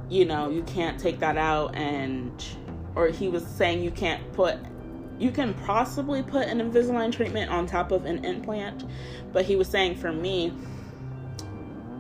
[0.10, 2.43] You know, you can't take that out and,
[2.95, 4.58] or he was saying you can't put
[5.19, 8.86] you can possibly put an Invisalign treatment on top of an implant,
[9.34, 10.53] but he was saying for me,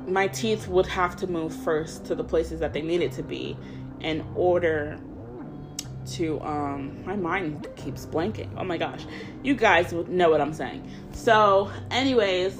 [0.07, 3.57] my teeth would have to move first to the places that they needed to be
[3.99, 4.97] in order
[6.05, 8.49] to um my mind keeps blanking.
[8.57, 9.05] Oh my gosh.
[9.43, 10.89] You guys would know what i'm saying.
[11.11, 12.57] So anyways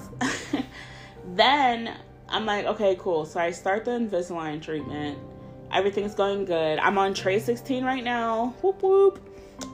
[1.34, 1.96] then
[2.28, 3.26] i'm like okay cool.
[3.26, 5.18] So i start the invisalign treatment.
[5.72, 6.78] Everything's going good.
[6.80, 8.54] I'm on tray 16 right now.
[8.62, 9.29] Whoop whoop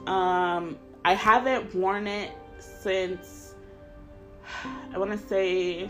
[0.08, 3.56] Um, I haven't worn it since
[4.94, 5.90] I want to say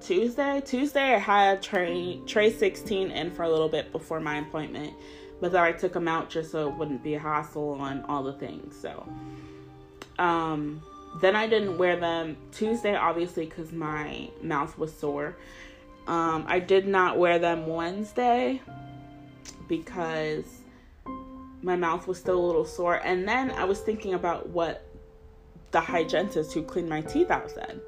[0.00, 0.62] Tuesday.
[0.64, 4.94] Tuesday, I had tray tray 16 in for a little bit before my appointment,
[5.40, 8.22] but then I took them out just so it wouldn't be a hassle on all
[8.22, 8.74] the things.
[8.80, 9.06] So,
[10.18, 10.82] um,
[11.20, 15.36] then I didn't wear them Tuesday, obviously, because my mouth was sore.
[16.06, 18.62] Um, I did not wear them Wednesday
[19.68, 20.57] because
[21.62, 22.96] my mouth was still a little sore.
[22.96, 24.84] And then I was thinking about what
[25.70, 27.80] the hygienist who cleaned my teeth out said.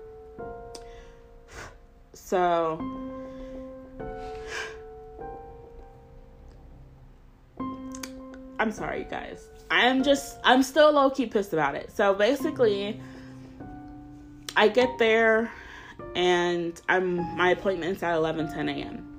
[2.12, 2.78] So
[8.58, 9.48] I'm sorry, guys.
[9.70, 11.90] I'm just I'm still low key pissed about it.
[11.90, 13.00] So basically,
[14.56, 15.50] I get there
[16.14, 19.09] and I'm my appointment's at 11 10 a.m.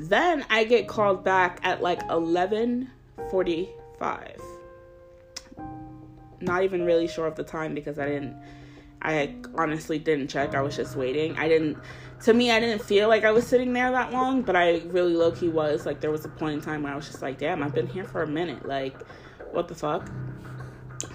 [0.00, 4.40] Then I get called back at like 11:45.
[6.40, 8.34] Not even really sure of the time because I didn't
[9.02, 10.54] I honestly didn't check.
[10.54, 11.36] I was just waiting.
[11.36, 11.76] I didn't
[12.22, 15.12] to me I didn't feel like I was sitting there that long, but I really
[15.12, 15.84] low key was.
[15.84, 17.86] Like there was a point in time where I was just like, damn, I've been
[17.86, 18.66] here for a minute.
[18.66, 18.96] Like,
[19.52, 20.10] what the fuck?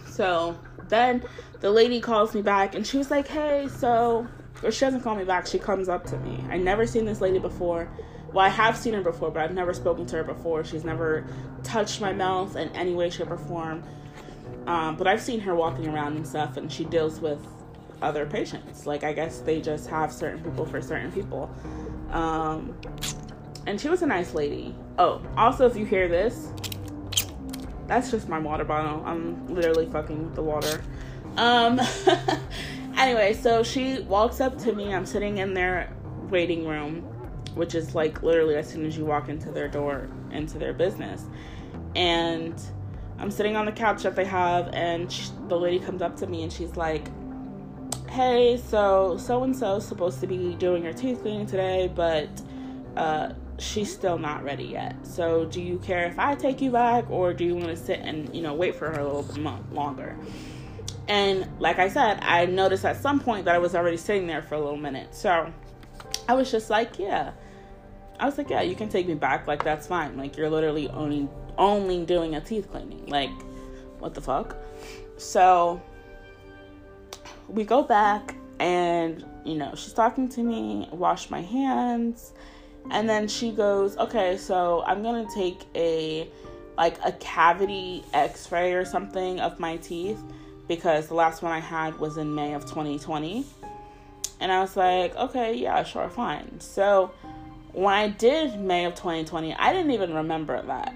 [0.05, 1.23] So then
[1.59, 4.27] the lady calls me back and she was like, Hey, so
[4.61, 6.45] or she doesn't call me back, she comes up to me.
[6.51, 7.89] I never seen this lady before.
[8.35, 10.65] Well, I have seen her before, but I've never spoken to her before.
[10.65, 11.25] She's never
[11.63, 13.81] touched my mouth in any way, shape, or form.
[14.67, 17.39] Um, but I've seen her walking around and stuff, and she deals with
[18.01, 18.85] other patients.
[18.85, 21.49] Like, I guess they just have certain people for certain people.
[22.11, 22.77] Um,
[23.67, 24.75] and she was a nice lady.
[24.99, 26.51] Oh, also, if you hear this,
[27.87, 29.01] that's just my water bottle.
[29.05, 30.83] I'm literally fucking with the water.
[31.37, 31.79] Um,
[32.97, 34.93] anyway, so she walks up to me.
[34.93, 35.95] I'm sitting in their
[36.29, 37.14] waiting room,
[37.55, 41.23] which is like literally as soon as you walk into their door, into their business.
[41.95, 42.61] And
[43.17, 46.27] I'm sitting on the couch that they have, and she, the lady comes up to
[46.27, 47.09] me and she's like,
[48.09, 52.29] Hey, so so and so is supposed to be doing her teeth cleaning today, but
[52.95, 54.95] uh, she's still not ready yet.
[55.03, 57.99] So, do you care if I take you back, or do you want to sit
[57.99, 60.15] and you know wait for her a little bit longer?
[61.07, 64.41] And like I said, I noticed at some point that I was already sitting there
[64.41, 65.13] for a little minute.
[65.13, 65.51] So
[66.27, 67.31] I was just like, yeah.
[68.19, 69.47] I was like, yeah, you can take me back.
[69.47, 70.17] Like that's fine.
[70.17, 73.05] Like you're literally only only doing a teeth cleaning.
[73.07, 73.31] Like
[73.99, 74.55] what the fuck?
[75.17, 75.81] So
[77.47, 82.33] we go back and you know, she's talking to me, wash my hands,
[82.91, 86.27] and then she goes, "Okay, so I'm to take a
[86.77, 90.21] like a cavity x-ray or something of my teeth
[90.67, 93.45] because the last one I had was in May of 2020."
[94.39, 97.11] And I was like, "Okay, yeah, sure, fine." So,
[97.75, 100.93] when I did May of 2020, I didn't even remember that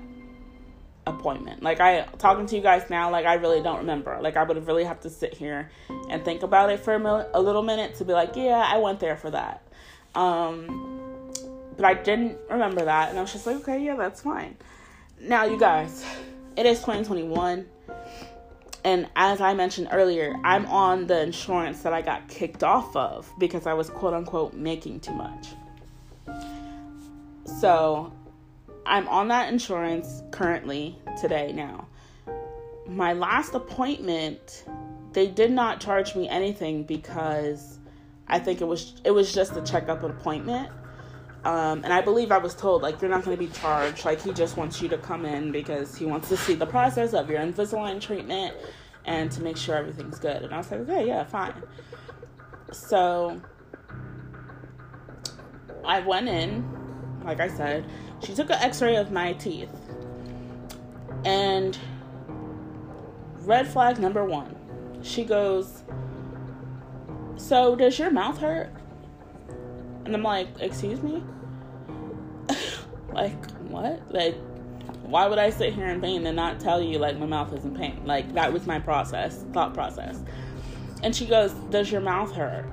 [1.06, 1.62] appointment.
[1.62, 4.18] Like I talking to you guys now, like I really don't remember.
[4.22, 5.70] Like I would really have to sit here
[6.10, 8.78] and think about it for a, mil- a little minute to be like, yeah, I
[8.78, 9.62] went there for that.
[10.16, 11.32] Um,
[11.76, 14.56] but I didn't remember that, and I was just like, okay, yeah, that's fine.
[15.22, 16.06] Now, you guys,
[16.56, 17.66] it is 2021.
[18.86, 23.30] And as I mentioned earlier, I'm on the insurance that I got kicked off of
[23.38, 25.48] because I was quote unquote making too much.
[27.60, 28.14] So
[28.86, 31.88] I'm on that insurance currently today now.
[32.88, 34.64] My last appointment,
[35.12, 37.80] they did not charge me anything because
[38.28, 40.70] I think it was it was just a checkup appointment.
[41.44, 44.06] Um, and I believe I was told like you're not going to be charged.
[44.06, 47.14] Like he just wants you to come in because he wants to see the process
[47.14, 48.56] of your Invisalign treatment
[49.06, 50.44] and to make sure everything's good.
[50.44, 51.54] And I was like, okay, yeah, fine.
[52.72, 53.42] So
[55.84, 56.79] I went in,
[57.24, 57.86] like I said,
[58.24, 59.70] she took an x ray of my teeth.
[61.26, 61.78] And
[63.42, 64.56] red flag number one,
[65.02, 65.84] she goes,
[67.36, 68.72] So, does your mouth hurt?
[70.06, 71.24] And I'm like, Excuse me?
[73.14, 74.02] like, what?
[74.14, 74.36] Like,
[75.04, 77.66] why would I sit here in pain and not tell you, like, my mouth is
[77.66, 78.02] in pain?
[78.06, 80.22] Like, that was my process, thought process.
[81.04, 82.66] And she goes, Does your mouth hurt?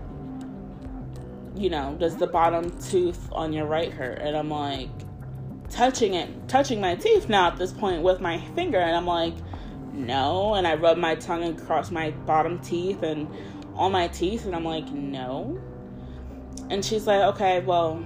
[1.57, 4.19] You know, does the bottom tooth on your right hurt?
[4.19, 4.90] And I'm like,
[5.71, 9.35] touching it, touching my teeth now at this point with my finger, and I'm like,
[9.92, 10.55] no.
[10.55, 13.29] And I rub my tongue across my bottom teeth and
[13.75, 15.59] all my teeth, and I'm like, no.
[16.71, 18.05] And she's like, okay, well.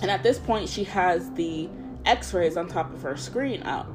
[0.00, 1.68] And at this point, she has the
[2.06, 3.88] x rays on top of her screen up.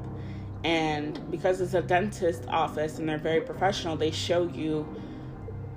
[0.62, 4.86] And because it's a dentist office and they're very professional, they show you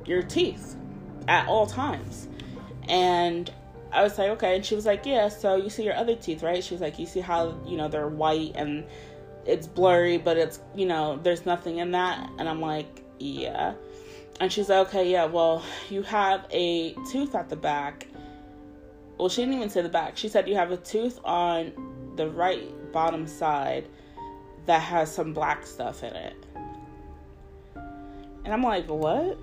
[0.05, 0.75] your teeth
[1.27, 2.26] at all times.
[2.87, 3.51] And
[3.91, 4.55] I was like, okay.
[4.55, 6.63] And she was like, yeah, so you see your other teeth, right?
[6.63, 8.85] She was like, you see how, you know, they're white and
[9.45, 12.29] it's blurry, but it's, you know, there's nothing in that.
[12.37, 13.73] And I'm like, yeah.
[14.39, 18.07] And she's like, okay, yeah, well, you have a tooth at the back.
[19.17, 20.15] Well, she didn't even say the back.
[20.15, 23.87] She said you have a tooth on the right bottom side
[24.65, 26.45] that has some black stuff in it.
[27.75, 29.39] And I'm like, what?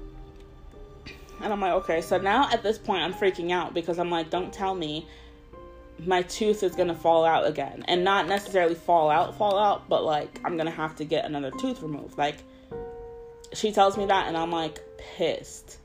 [1.42, 2.00] And I'm like, okay.
[2.00, 5.06] So now at this point, I'm freaking out because I'm like, don't tell me
[5.98, 7.84] my tooth is gonna fall out again.
[7.86, 11.50] And not necessarily fall out, fall out, but like I'm gonna have to get another
[11.50, 12.18] tooth removed.
[12.18, 12.36] Like,
[13.52, 15.78] she tells me that, and I'm like pissed.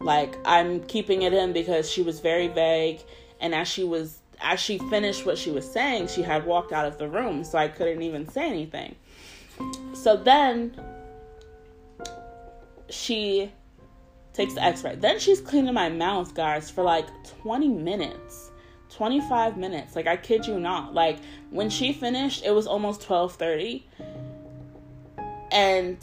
[0.00, 3.00] Like, I'm keeping it in because she was very vague.
[3.40, 6.86] And as she was as she finished what she was saying, she had walked out
[6.86, 8.96] of the room, so I couldn't even say anything.
[9.92, 10.80] So then
[12.88, 13.52] she
[14.32, 14.96] takes the x ray.
[14.96, 17.06] Then she's cleaning my mouth, guys, for like
[17.42, 18.50] 20 minutes.
[18.90, 19.96] 25 minutes.
[19.96, 20.94] Like I kid you not.
[20.94, 21.18] Like
[21.50, 23.84] when she finished, it was almost 12:30.
[25.52, 25.98] And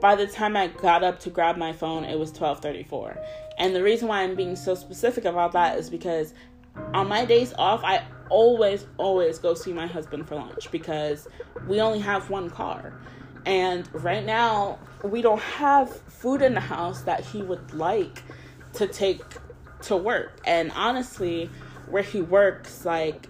[0.00, 3.18] by the time I got up to grab my phone, it was 12:34.
[3.58, 6.34] And the reason why I'm being so specific about that is because
[6.92, 11.28] on my days off, I always always go see my husband for lunch because
[11.66, 12.92] we only have one car.
[13.46, 18.22] And right now, we don't have food in the house that he would like
[18.74, 19.22] to take
[19.82, 20.40] to work.
[20.44, 21.48] And honestly,
[21.88, 23.28] where he works, like,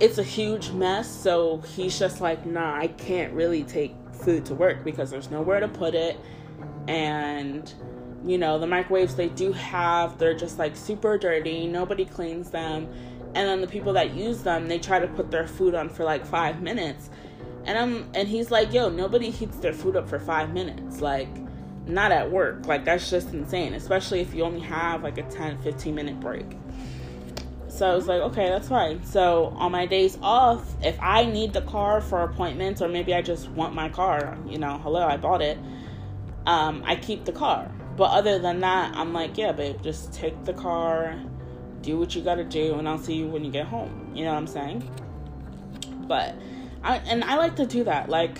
[0.00, 1.08] it's a huge mess.
[1.08, 5.60] So he's just like, nah, I can't really take food to work because there's nowhere
[5.60, 6.18] to put it.
[6.88, 7.72] And,
[8.26, 11.68] you know, the microwaves they do have, they're just like super dirty.
[11.68, 12.88] Nobody cleans them.
[13.32, 16.02] And then the people that use them, they try to put their food on for
[16.02, 17.10] like five minutes
[17.64, 21.00] and I'm and he's like, yo, nobody heats their food up for five minutes.
[21.00, 21.28] Like,
[21.86, 22.66] not at work.
[22.66, 23.74] Like that's just insane.
[23.74, 26.46] Especially if you only have like a 10, 15 minute break.
[27.68, 29.04] So I was like, okay, that's fine.
[29.04, 33.22] So on my days off, if I need the car for appointments or maybe I
[33.22, 35.56] just want my car, you know, hello, I bought it.
[36.46, 37.70] Um, I keep the car.
[37.96, 41.20] But other than that, I'm like, yeah, babe, just take the car,
[41.82, 44.12] do what you gotta do, and I'll see you when you get home.
[44.14, 44.90] You know what I'm saying?
[46.06, 46.34] But
[46.82, 48.08] I, and I like to do that.
[48.08, 48.38] Like,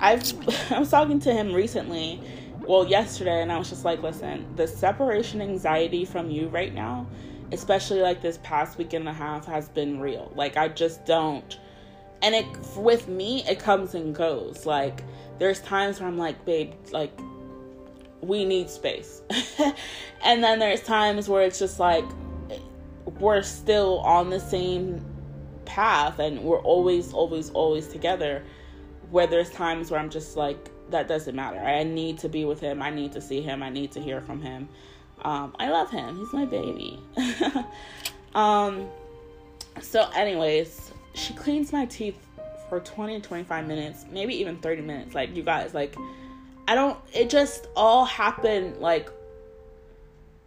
[0.00, 0.22] I've
[0.72, 2.20] I was talking to him recently,
[2.60, 7.06] well, yesterday, and I was just like, listen, the separation anxiety from you right now,
[7.52, 10.32] especially like this past week and a half, has been real.
[10.34, 11.58] Like, I just don't.
[12.22, 12.46] And it
[12.76, 14.66] with me, it comes and goes.
[14.66, 15.04] Like,
[15.38, 17.12] there's times where I'm like, babe, like,
[18.20, 19.22] we need space.
[20.24, 22.04] and then there's times where it's just like,
[23.20, 25.04] we're still on the same
[25.68, 28.42] path and we're always always always together
[29.10, 31.58] where there's times where i'm just like that doesn't matter.
[31.58, 32.82] I need to be with him.
[32.82, 33.62] I need to see him.
[33.62, 34.68] I need to hear from him.
[35.22, 36.16] Um, i love him.
[36.16, 36.98] He's my baby.
[38.34, 38.88] Um,
[39.80, 42.18] so anyways she cleans my teeth
[42.68, 45.14] for 20 25 minutes maybe even 30 minutes.
[45.14, 45.96] Like you guys like
[46.68, 49.10] i don't it just all happened like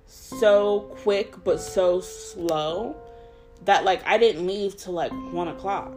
[0.05, 2.95] so quick but so slow
[3.65, 5.93] that like I didn't leave till like one o'clock.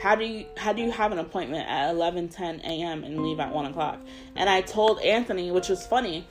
[0.00, 3.04] How do you how do you have an appointment at 11 10 a.m.
[3.04, 4.00] and leave at one o'clock?
[4.36, 6.26] And I told Anthony, which was funny,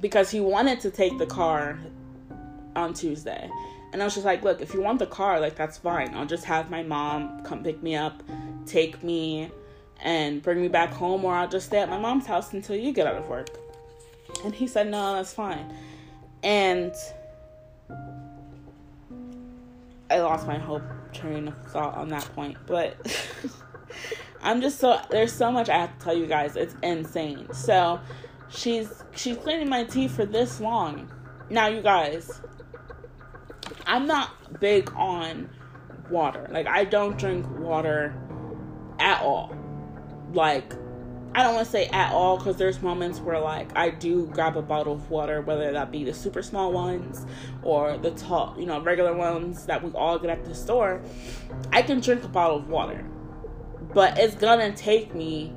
[0.00, 1.78] because he wanted to take the car
[2.76, 3.50] on Tuesday.
[3.92, 6.14] And I was just like, look, if you want the car, like that's fine.
[6.14, 8.22] I'll just have my mom come pick me up,
[8.64, 9.50] take me,
[10.00, 12.92] and bring me back home, or I'll just stay at my mom's house until you
[12.92, 13.48] get out of work.
[14.44, 15.74] And he said, no, that's fine.
[16.42, 16.94] And
[20.10, 22.58] I lost my whole train of thought on that point.
[22.66, 22.96] But
[24.42, 26.56] I'm just so there's so much I have to tell you guys.
[26.56, 27.52] It's insane.
[27.52, 28.00] So
[28.48, 31.10] she's she's cleaning my teeth for this long.
[31.48, 32.40] Now you guys,
[33.86, 35.48] I'm not big on
[36.10, 36.48] water.
[36.50, 38.14] Like I don't drink water
[38.98, 39.56] at all.
[40.32, 40.74] Like
[41.32, 44.56] I don't want to say at all because there's moments where like I do grab
[44.56, 47.24] a bottle of water, whether that be the super small ones
[47.62, 51.00] or the tall, you know, regular ones that we all get at the store.
[51.72, 53.04] I can drink a bottle of water,
[53.94, 55.52] but it's gonna take me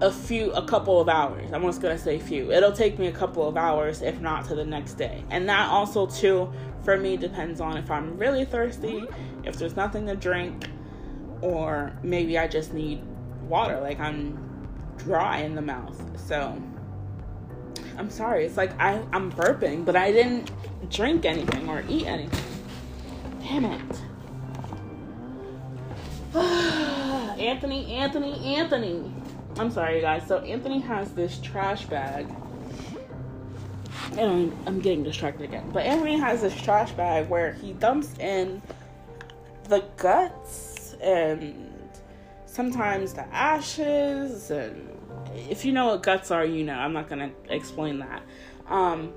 [0.00, 1.52] a few, a couple of hours.
[1.52, 2.50] I'm just gonna say few.
[2.50, 5.22] It'll take me a couple of hours, if not to the next day.
[5.30, 6.50] And that also too,
[6.82, 9.06] for me, depends on if I'm really thirsty,
[9.44, 10.68] if there's nothing to drink,
[11.40, 13.02] or maybe I just need
[13.50, 13.80] water.
[13.80, 14.38] Like I'm
[14.96, 16.00] dry in the mouth.
[16.26, 16.56] So
[17.98, 18.46] I'm sorry.
[18.46, 20.50] It's like I, I'm burping, but I didn't
[20.88, 22.44] drink anything or eat anything.
[23.42, 24.00] Damn it.
[26.34, 29.12] Anthony, Anthony, Anthony.
[29.58, 30.26] I'm sorry, you guys.
[30.26, 32.26] So Anthony has this trash bag.
[34.12, 35.68] And I'm, I'm getting distracted again.
[35.72, 38.62] But Anthony has this trash bag where he dumps in
[39.64, 41.69] the guts and
[42.50, 44.88] sometimes the ashes and
[45.48, 46.74] if you know what guts are, you know.
[46.74, 48.22] I'm not gonna explain that.
[48.66, 49.12] Um,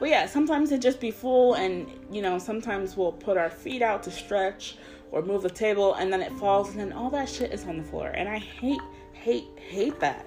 [0.00, 3.82] but yeah, sometimes it just be full, and you know, sometimes we'll put our feet
[3.82, 4.76] out to stretch
[5.12, 7.78] or move the table, and then it falls, and then all that shit is on
[7.78, 8.08] the floor.
[8.08, 8.80] And I hate,
[9.12, 10.26] hate, hate that.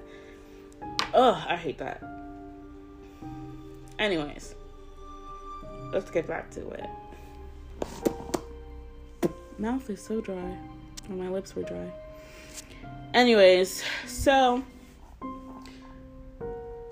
[1.13, 2.01] Ugh, I hate that.
[3.99, 4.55] Anyways,
[5.91, 6.89] let's get back to it.
[9.57, 10.57] Mouth is so dry.
[11.09, 11.91] Oh, my lips were dry.
[13.13, 14.63] Anyways, so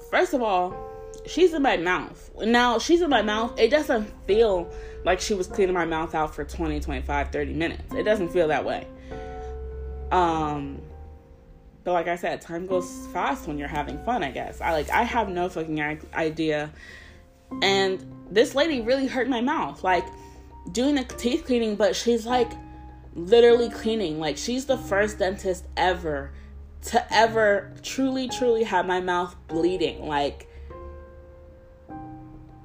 [0.10, 0.76] first of all,
[1.26, 2.30] she's in my mouth.
[2.40, 3.58] Now, she's in my mouth.
[3.60, 4.72] It doesn't feel
[5.04, 7.94] like she was cleaning my mouth out for 20, 25, 30 minutes.
[7.94, 8.88] It doesn't feel that way.
[10.12, 10.82] Um
[11.84, 14.62] but like I said, time goes fast when you're having fun, I guess.
[14.62, 15.82] I like I have no fucking
[16.14, 16.72] idea.
[17.62, 19.84] And this lady really hurt my mouth.
[19.84, 20.06] Like
[20.72, 22.52] doing the teeth cleaning, but she's like
[23.14, 24.20] literally cleaning.
[24.20, 26.32] Like she's the first dentist ever
[26.84, 30.08] to ever truly truly have my mouth bleeding.
[30.08, 30.48] Like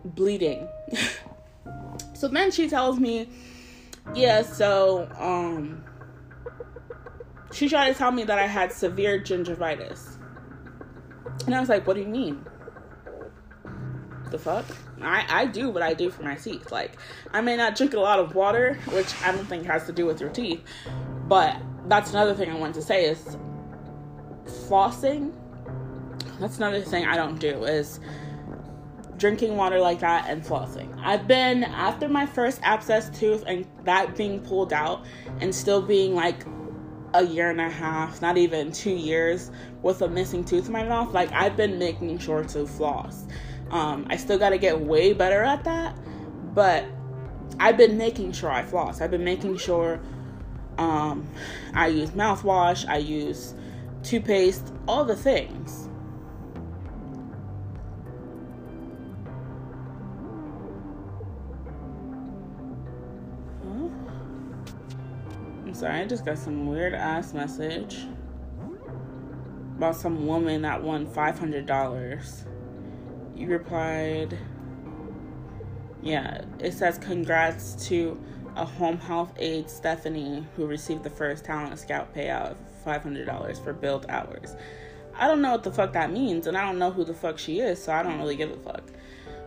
[0.04, 0.68] bleeding.
[2.14, 3.28] so then she tells me,
[4.14, 5.84] yeah, so um
[7.52, 10.16] she tried to tell me that I had severe gingivitis.
[11.46, 12.44] And I was like, what do you mean?
[14.30, 14.64] The fuck?
[15.02, 16.72] I, I do what I do for my teeth.
[16.72, 16.98] Like,
[17.32, 20.06] I may not drink a lot of water, which I don't think has to do
[20.06, 20.62] with your teeth,
[21.28, 23.36] but that's another thing I want to say is
[24.46, 25.32] flossing.
[26.40, 28.00] That's another thing I don't do is
[29.16, 30.94] drinking water like that and flossing.
[31.02, 35.06] I've been after my first abscess tooth and that being pulled out
[35.40, 36.44] and still being like
[37.14, 39.50] a year and a half, not even two years
[39.82, 41.14] with a missing tooth in my mouth.
[41.14, 43.24] Like I've been making sure to floss.
[43.70, 45.96] Um, I still got to get way better at that,
[46.54, 46.84] but
[47.58, 49.00] I've been making sure I floss.
[49.00, 50.00] I've been making sure
[50.78, 51.26] um,
[51.74, 53.54] I use mouthwash, I use
[54.02, 55.88] toothpaste, all the things.
[65.64, 68.06] I'm sorry, I just got some weird ass message
[69.76, 72.46] about some woman that won $500.
[73.36, 74.38] You replied,
[76.02, 78.18] yeah, it says congrats to
[78.56, 83.74] a home health aide, Stephanie, who received the first talent scout payout of $500 for
[83.74, 84.56] build hours.
[85.14, 87.38] I don't know what the fuck that means, and I don't know who the fuck
[87.38, 88.90] she is, so I don't really give a fuck.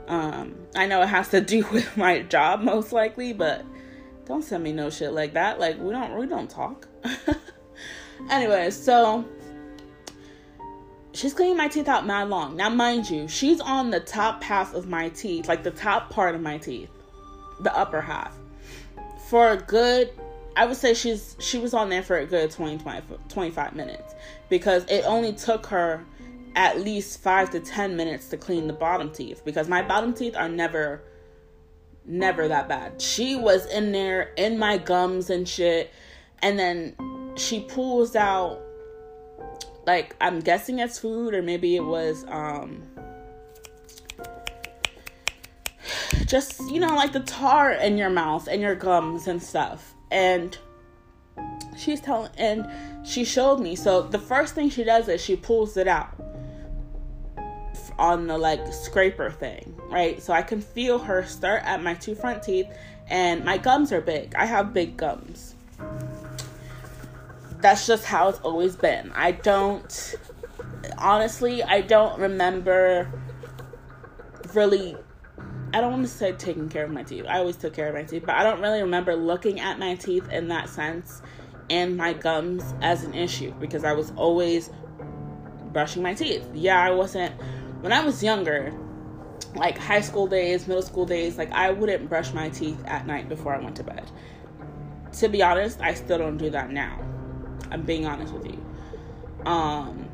[0.07, 3.65] Um, I know it has to do with my job, most likely, but
[4.25, 5.59] don't send me no shit like that.
[5.59, 6.87] Like we don't we don't talk.
[8.29, 9.25] anyway, so
[11.13, 12.55] she's cleaning my teeth out mad long.
[12.55, 16.35] Now mind you, she's on the top half of my teeth, like the top part
[16.35, 16.89] of my teeth.
[17.61, 18.33] The upper half.
[19.29, 20.11] For a good
[20.55, 24.15] I would say she's she was on there for a good 20, 20 25 minutes
[24.49, 26.03] because it only took her
[26.55, 30.35] at least 5 to 10 minutes to clean the bottom teeth because my bottom teeth
[30.35, 31.03] are never
[32.09, 33.01] never that bad.
[33.01, 35.91] She was in there in my gums and shit.
[36.41, 36.95] And then
[37.35, 38.61] she pulls out
[39.89, 42.83] like I'm guessing it's food or maybe it was um
[46.27, 49.95] just you know like the tar in your mouth and your gums and stuff.
[50.11, 50.55] And
[51.75, 52.69] she's telling and
[53.03, 53.75] she showed me.
[53.75, 56.13] So the first thing she does is she pulls it out
[57.97, 60.21] on the like scraper thing, right?
[60.21, 62.67] So I can feel her start at my two front teeth,
[63.07, 64.35] and my gums are big.
[64.35, 65.55] I have big gums.
[67.59, 69.11] That's just how it's always been.
[69.13, 70.15] I don't,
[70.97, 73.11] honestly, I don't remember
[74.53, 74.95] really.
[75.71, 77.25] I don't want to say taking care of my teeth.
[77.29, 79.93] I always took care of my teeth, but I don't really remember looking at my
[79.95, 81.21] teeth in that sense
[81.69, 84.71] and my gums as an issue because I was always
[85.71, 86.47] brushing my teeth.
[86.53, 87.39] Yeah, I wasn't
[87.81, 88.73] when I was younger,
[89.55, 93.29] like high school days, middle school days, like I wouldn't brush my teeth at night
[93.29, 94.09] before I went to bed.
[95.13, 96.99] To be honest, I still don't do that now.
[97.71, 98.65] I'm being honest with you.
[99.45, 100.09] Um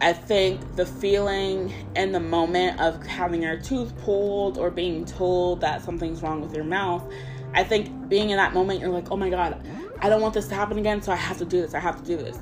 [0.00, 5.62] I think the feeling and the moment of having your tooth pulled or being told
[5.62, 7.10] that something's wrong with your mouth,
[7.54, 9.66] I think being in that moment, you're like, oh my God,
[10.00, 11.96] I don't want this to happen again, so I have to do this, I have
[11.96, 12.38] to do this.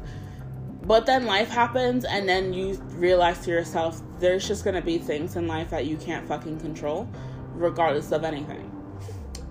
[0.82, 5.36] But then life happens, and then you realize to yourself, there's just gonna be things
[5.36, 7.08] in life that you can't fucking control,
[7.52, 8.70] regardless of anything.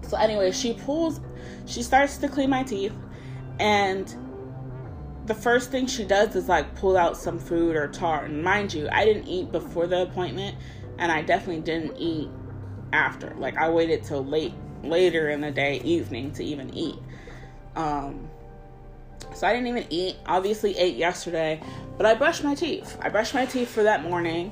[0.01, 1.21] So, anyway, she pulls,
[1.65, 2.93] she starts to clean my teeth,
[3.59, 4.15] and
[5.25, 8.25] the first thing she does is like pull out some food or tar.
[8.25, 10.57] And mind you, I didn't eat before the appointment,
[10.97, 12.29] and I definitely didn't eat
[12.91, 13.33] after.
[13.37, 16.95] Like, I waited till late, later in the day, evening, to even eat.
[17.75, 18.29] Um,
[19.33, 20.17] So I didn't even eat.
[20.25, 21.61] Obviously, ate yesterday,
[21.97, 22.97] but I brushed my teeth.
[23.01, 24.51] I brushed my teeth for that morning.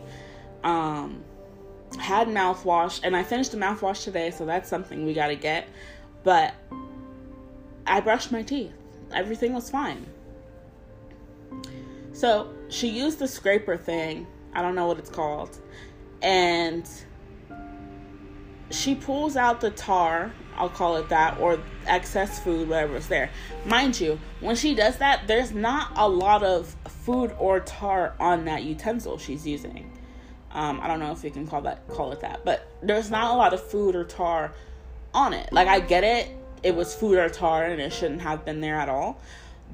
[0.64, 1.24] Um,
[2.00, 5.68] had mouthwash, and I finished the mouthwash today, so that's something we gotta get.
[6.24, 6.54] But
[7.86, 8.74] I brushed my teeth.
[9.14, 10.06] Everything was fine.
[12.14, 14.28] So she used the scraper thing.
[14.54, 15.58] I don't know what it's called.
[16.22, 16.88] And
[18.70, 23.30] she pulls out the tar, I'll call it that, or excess food, whatever's there.
[23.66, 28.46] Mind you, when she does that, there's not a lot of food or tar on
[28.46, 29.92] that utensil she's using.
[30.52, 33.34] Um, I don't know if you can call that call it that, but there's not
[33.34, 34.54] a lot of food or tar
[35.14, 35.52] on it.
[35.54, 36.30] Like I get it,
[36.64, 39.20] it was food or tar and it shouldn't have been there at all.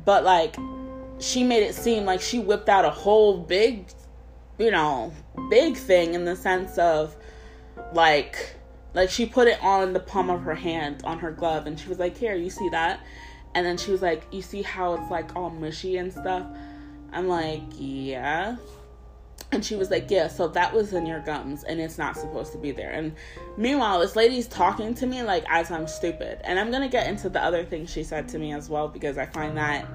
[0.05, 0.55] But like
[1.19, 3.87] she made it seem like she whipped out a whole big,
[4.57, 5.11] you know,
[5.49, 7.15] big thing in the sense of
[7.93, 8.55] like
[8.93, 11.89] like she put it on the palm of her hand on her glove and she
[11.89, 12.99] was like, "Here, you see that?"
[13.53, 16.45] And then she was like, "You see how it's like all mushy and stuff?"
[17.11, 18.57] I'm like, "Yeah."
[19.51, 22.51] And she was like, Yeah, so that was in your gums and it's not supposed
[22.51, 22.91] to be there.
[22.91, 23.13] And
[23.57, 26.39] meanwhile, this lady's talking to me like as I'm stupid.
[26.43, 29.17] And I'm gonna get into the other things she said to me as well because
[29.17, 29.87] I find that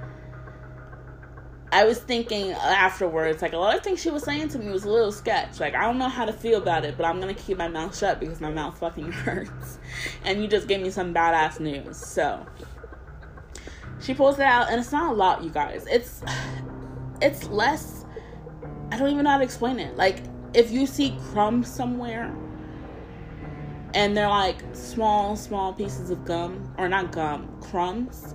[1.73, 4.85] I was thinking afterwards, like a lot of things she was saying to me was
[4.85, 5.59] a little sketch.
[5.59, 7.97] Like, I don't know how to feel about it, but I'm gonna keep my mouth
[7.97, 9.79] shut because my mouth fucking hurts.
[10.23, 11.97] And you just gave me some badass news.
[11.97, 12.47] So
[14.01, 15.87] she pulls it out, and it's not a lot, you guys.
[15.91, 16.23] It's
[17.23, 18.02] it's less
[18.93, 19.97] I don't even know how to explain it.
[19.97, 20.19] Like,
[20.53, 22.31] if you see crumbs somewhere
[23.95, 28.35] and they're like small, small pieces of gum, or not gum, crumbs,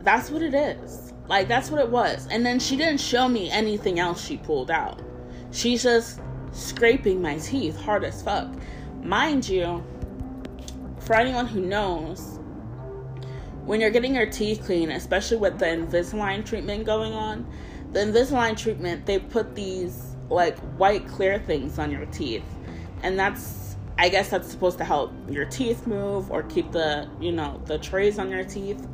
[0.00, 1.12] that's what it is.
[1.26, 2.26] Like, that's what it was.
[2.30, 5.02] And then she didn't show me anything else she pulled out.
[5.50, 6.18] She's just
[6.50, 8.48] scraping my teeth hard as fuck.
[9.02, 9.84] Mind you,
[11.00, 12.38] for anyone who knows,
[13.66, 17.46] when you're getting your teeth clean, especially with the Invisalign treatment going on,
[17.92, 22.44] the Invisalign treatment, they put these like white clear things on your teeth.
[23.02, 27.32] And that's I guess that's supposed to help your teeth move or keep the, you
[27.32, 28.86] know, the trays on your teeth.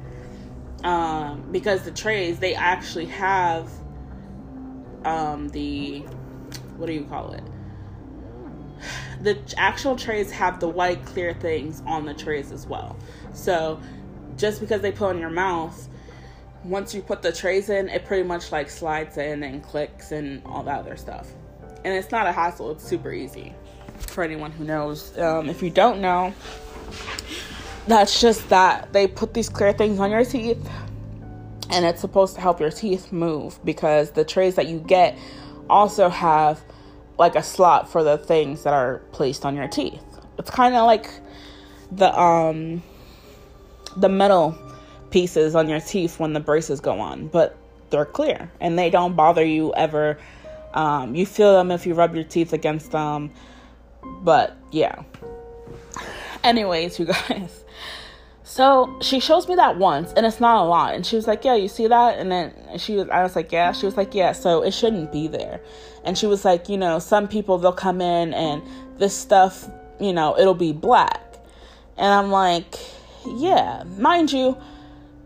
[0.82, 3.70] Um, because the trays they actually have
[5.04, 6.00] um the
[6.76, 7.42] what do you call it?
[9.20, 12.96] The actual trays have the white clear things on the trays as well.
[13.32, 13.80] So
[14.36, 15.88] just because they put on your mouth
[16.64, 20.42] once you put the trays in, it pretty much like slides in and clicks and
[20.46, 21.28] all that other stuff.
[21.84, 23.54] And it's not a hassle, it's super easy
[23.98, 25.16] for anyone who knows.
[25.18, 26.32] Um, if you don't know,
[27.86, 30.68] that's just that they put these clear things on your teeth
[31.70, 35.18] and it's supposed to help your teeth move because the trays that you get
[35.68, 36.62] also have
[37.18, 40.02] like a slot for the things that are placed on your teeth.
[40.38, 41.10] It's kind of like
[41.92, 42.82] the um
[43.96, 44.58] the metal
[45.14, 47.56] pieces on your teeth when the braces go on, but
[47.90, 50.18] they're clear and they don't bother you ever.
[50.74, 53.30] Um, you feel them if you rub your teeth against them,
[54.02, 55.04] but yeah.
[56.42, 57.62] Anyways, you guys.
[58.42, 60.96] So she shows me that once, and it's not a lot.
[60.96, 63.52] And she was like, "Yeah, you see that?" And then she was, I was like,
[63.52, 65.60] "Yeah." She was like, "Yeah." So it shouldn't be there.
[66.02, 68.62] And she was like, "You know, some people they'll come in and
[68.98, 71.22] this stuff, you know, it'll be black."
[71.96, 72.74] And I'm like,
[73.24, 74.58] "Yeah, mind you."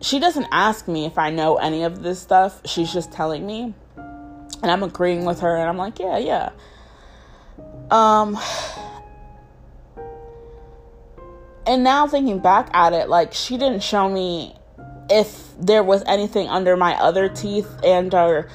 [0.01, 2.61] She doesn't ask me if I know any of this stuff.
[2.65, 3.75] She's just telling me.
[3.97, 6.51] And I'm agreeing with her and I'm like, yeah, yeah.
[7.91, 8.39] Um
[11.67, 14.55] and now thinking back at it, like she didn't show me
[15.11, 18.49] if there was anything under my other teeth and or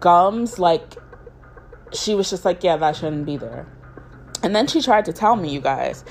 [0.00, 0.94] gums, like
[1.92, 3.66] she was just like, yeah, that shouldn't be there.
[4.42, 6.04] And then she tried to tell me, you guys,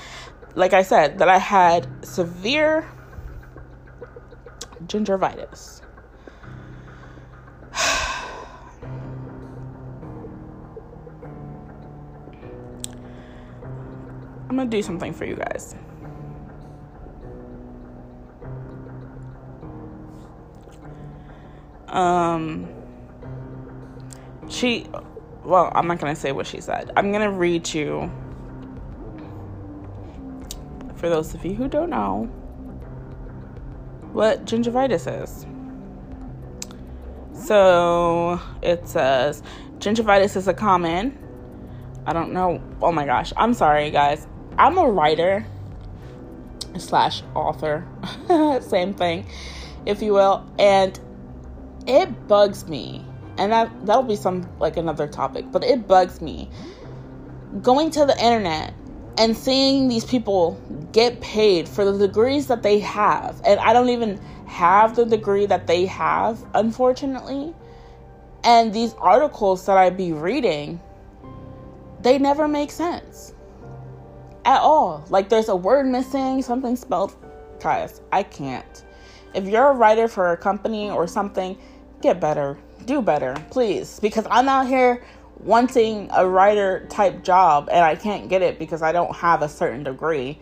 [0.54, 2.88] like I said, that I had severe
[4.86, 5.82] gingivitis.
[14.48, 15.74] I'm gonna do something for you guys.
[21.88, 22.68] Um,
[24.48, 24.86] she,
[25.44, 26.90] well, I'm not gonna say what she said.
[26.96, 28.10] I'm gonna read you.
[30.96, 32.30] For those of you who don't know,
[34.12, 35.46] what gingivitis is.
[37.46, 39.42] So it says
[39.78, 41.18] gingivitis is a common.
[42.06, 42.60] I don't know.
[42.80, 43.32] Oh my gosh.
[43.36, 44.26] I'm sorry, guys.
[44.58, 45.46] I'm a writer
[46.78, 47.86] slash author.
[48.62, 49.26] Same thing,
[49.86, 50.46] if you will.
[50.58, 50.98] And
[51.86, 53.04] it bugs me.
[53.38, 56.50] And that that'll be some like another topic, but it bugs me.
[57.62, 58.74] Going to the internet
[59.18, 60.60] and seeing these people
[60.92, 65.46] get paid for the degrees that they have, and I don't even have the degree
[65.46, 67.54] that they have, unfortunately.
[68.44, 70.80] And these articles that I'd be reading,
[72.00, 73.34] they never make sense
[74.44, 75.04] at all.
[75.08, 77.14] Like there's a word missing, something spelled.
[77.60, 78.84] Guys, I can't.
[79.34, 81.56] If you're a writer for a company or something,
[82.00, 82.58] get better.
[82.84, 84.00] Do better, please.
[84.00, 85.04] Because I'm out here
[85.42, 89.48] wanting a writer type job and I can't get it because I don't have a
[89.48, 90.38] certain degree.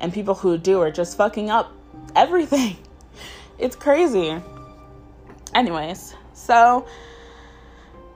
[0.00, 1.72] And people who do are just fucking up
[2.14, 2.76] everything.
[3.56, 4.36] It's crazy.
[5.54, 6.86] Anyways, so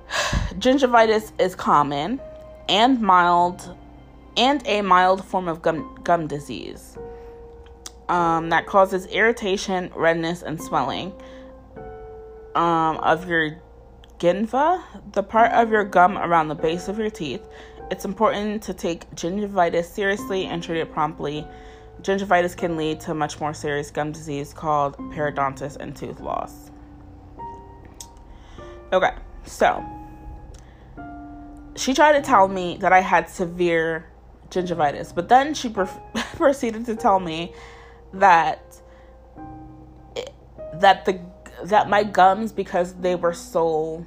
[0.59, 2.20] gingivitis is common
[2.68, 3.76] and mild
[4.36, 6.99] and a mild form of gum, gum disease
[8.09, 11.12] um, that causes irritation, redness, and swelling
[12.55, 13.59] um, of your
[14.18, 17.42] gingiva, the part of your gum around the base of your teeth.
[17.90, 21.46] It's important to take gingivitis seriously and treat it promptly.
[22.02, 26.70] Gingivitis can lead to much more serious gum disease called periodontitis and tooth loss.
[28.92, 29.14] Okay,
[29.44, 29.84] so
[31.76, 34.06] she tried to tell me that I had severe
[34.50, 35.86] gingivitis, but then she pre-
[36.36, 37.52] proceeded to tell me
[38.12, 38.80] that
[40.74, 41.20] that the
[41.64, 44.06] that my gums because they were so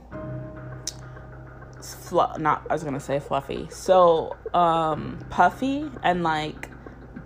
[2.37, 6.69] not I was gonna say fluffy, so um puffy and like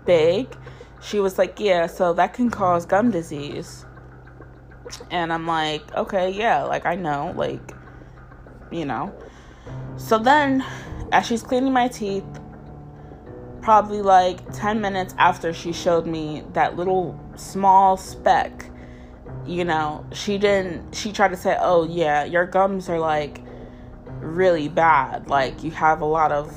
[0.04, 0.56] big.
[1.02, 3.84] She was like, yeah, so that can cause gum disease.
[5.10, 7.72] And I'm like, okay, yeah, like I know, like,
[8.70, 9.12] you know.
[9.96, 10.64] So then,
[11.12, 12.24] as she's cleaning my teeth,
[13.60, 18.70] probably like 10 minutes after she showed me that little small speck
[19.46, 23.40] you know, she didn't, she tried to say, oh, yeah, your gums are like
[24.20, 25.28] really bad.
[25.28, 26.54] Like you have a lot of,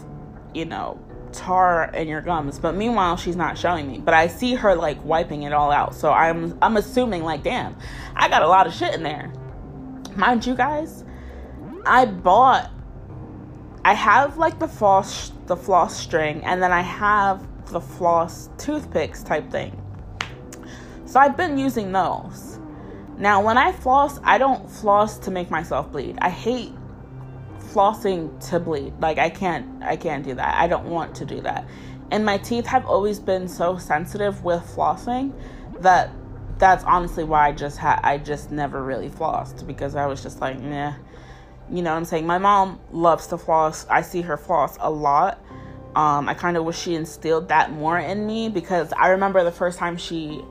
[0.53, 0.99] you know,
[1.31, 2.59] tar in your gums.
[2.59, 3.99] But meanwhile, she's not showing me.
[3.99, 5.95] But I see her like wiping it all out.
[5.95, 7.75] So I'm, I'm assuming like, damn,
[8.15, 9.31] I got a lot of shit in there.
[10.15, 11.03] Mind you guys,
[11.85, 12.71] I bought,
[13.85, 19.23] I have like the floss, the floss string, and then I have the floss toothpicks
[19.23, 19.79] type thing.
[21.05, 22.58] So I've been using those.
[23.19, 26.17] Now, when I floss, I don't floss to make myself bleed.
[26.21, 26.71] I hate
[27.59, 28.93] flossing to bleed.
[28.99, 30.55] Like I can't I can't do that.
[30.55, 31.67] I don't want to do that.
[32.11, 35.33] And my teeth have always been so sensitive with flossing
[35.81, 36.11] that
[36.57, 40.41] that's honestly why I just had I just never really flossed because I was just
[40.41, 40.93] like, nah.
[41.71, 42.25] You know what I'm saying?
[42.25, 43.85] My mom loves to floss.
[43.89, 45.39] I see her floss a lot.
[45.95, 49.51] Um, I kind of wish she instilled that more in me because I remember the
[49.51, 50.43] first time she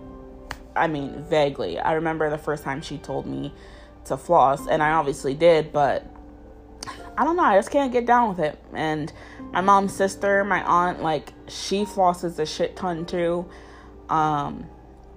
[0.78, 1.78] I mean, vaguely.
[1.78, 3.52] I remember the first time she told me
[4.06, 6.06] to floss, and I obviously did, but
[7.16, 7.42] I don't know.
[7.42, 8.58] I just can't get down with it.
[8.72, 9.12] And
[9.52, 13.46] my mom's sister, my aunt, like, she flosses a shit ton too.
[14.08, 14.66] Um,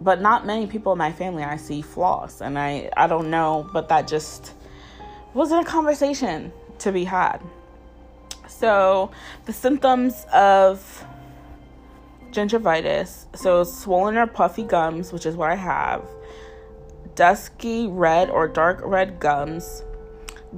[0.01, 3.69] but not many people in my family I see floss, and I, I don't know,
[3.71, 4.53] but that just
[5.33, 7.39] wasn't a conversation to be had.
[8.47, 9.11] So,
[9.45, 11.05] the symptoms of
[12.31, 16.07] gingivitis, so swollen or puffy gums, which is what I have,
[17.15, 19.83] dusky red or dark red gums,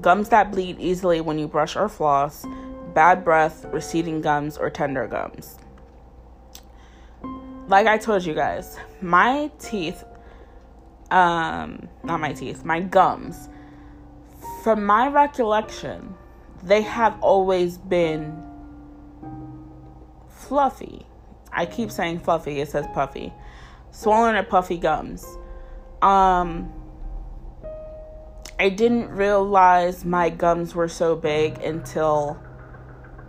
[0.01, 2.45] gums that bleed easily when you brush or floss,
[2.93, 5.57] bad breath, receding gums, or tender gums.
[7.67, 10.03] Like I told you guys, my teeth,
[11.11, 13.49] um, not my teeth, my gums,
[14.63, 16.15] from my recollection,
[16.61, 18.41] they have always been
[20.29, 21.05] fluffy.
[21.53, 23.33] I keep saying fluffy, it says puffy.
[23.91, 25.25] Swollen or puffy gums.
[26.01, 26.71] Um
[28.59, 32.41] I didn't realize my gums were so big until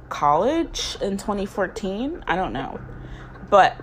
[0.09, 2.25] college in 2014.
[2.27, 2.81] I don't know.
[3.51, 3.77] But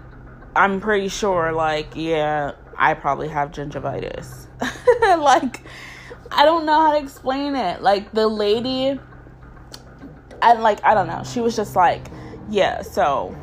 [0.56, 4.48] I'm pretty sure like yeah, I probably have gingivitis.
[5.20, 5.62] like
[6.32, 7.82] I don't know how to explain it.
[7.82, 9.00] Like the lady
[10.42, 11.24] and like I don't know.
[11.24, 12.08] She was just like,
[12.50, 13.36] yeah, so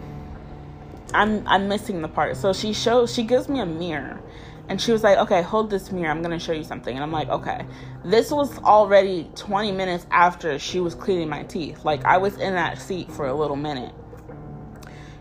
[1.15, 2.37] I'm I'm missing the part.
[2.37, 4.21] So she shows she gives me a mirror
[4.69, 6.11] and she was like, "Okay, hold this mirror.
[6.11, 7.65] I'm going to show you something." And I'm like, "Okay."
[8.05, 11.85] This was already 20 minutes after she was cleaning my teeth.
[11.85, 13.95] Like I was in that seat for a little minute.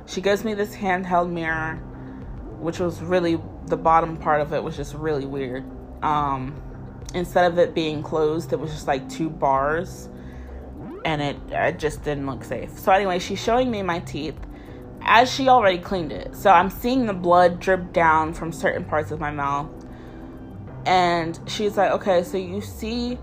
[0.05, 1.75] She gives me this handheld mirror,
[2.59, 5.63] which was really the bottom part of it was just really weird.
[6.03, 6.61] Um
[7.13, 10.09] instead of it being closed, it was just like two bars
[11.05, 12.77] and it, it just didn't look safe.
[12.77, 14.35] So anyway, she's showing me my teeth
[15.01, 16.35] as she already cleaned it.
[16.35, 19.69] So I'm seeing the blood drip down from certain parts of my mouth.
[20.85, 23.17] And she's like, okay, so you see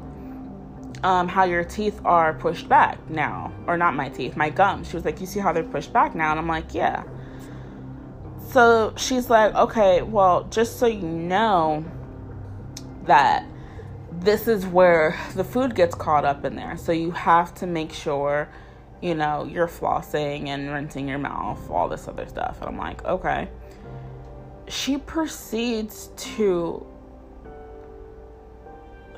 [1.04, 3.52] um, how your teeth are pushed back now.
[3.66, 4.88] Or not my teeth, my gums.
[4.88, 6.30] She was like, You see how they're pushed back now?
[6.30, 7.04] And I'm like, Yeah.
[8.50, 11.84] So she's like, Okay, well, just so you know
[13.04, 13.46] that
[14.10, 16.78] this is where the food gets caught up in there.
[16.78, 18.48] So you have to make sure,
[19.04, 22.56] you know, you're flossing and rinsing your mouth, all this other stuff.
[22.60, 23.48] And I'm like, Okay.
[24.66, 26.86] She proceeds to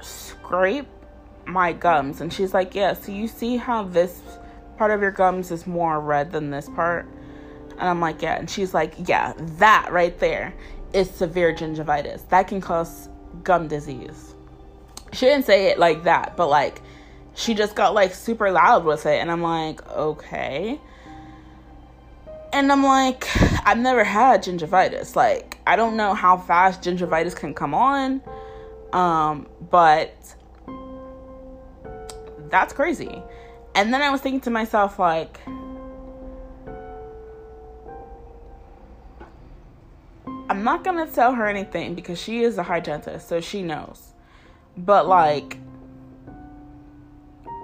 [0.00, 0.88] scrape
[1.46, 2.20] my gums.
[2.20, 4.20] And she's like, Yeah, so you see how this
[4.76, 7.06] part of your gums is more red than this part?
[7.78, 8.40] And I'm like, Yeah.
[8.40, 10.52] And she's like, Yeah, that right there
[10.92, 12.28] is severe gingivitis.
[12.30, 13.08] That can cause
[13.44, 14.34] gum disease.
[15.12, 16.82] She didn't say it like that, but like
[17.36, 19.20] she just got like super loud with it.
[19.20, 20.80] And I'm like, Okay.
[22.52, 23.28] And I'm like,
[23.66, 25.14] I've never had gingivitis.
[25.14, 28.22] Like, I don't know how fast gingivitis can come on.
[28.92, 30.14] Um, but
[32.48, 33.22] that's crazy.
[33.74, 35.38] And then I was thinking to myself, like,
[40.48, 44.14] I'm not gonna tell her anything because she is a hygienist, so she knows.
[44.78, 45.58] But like,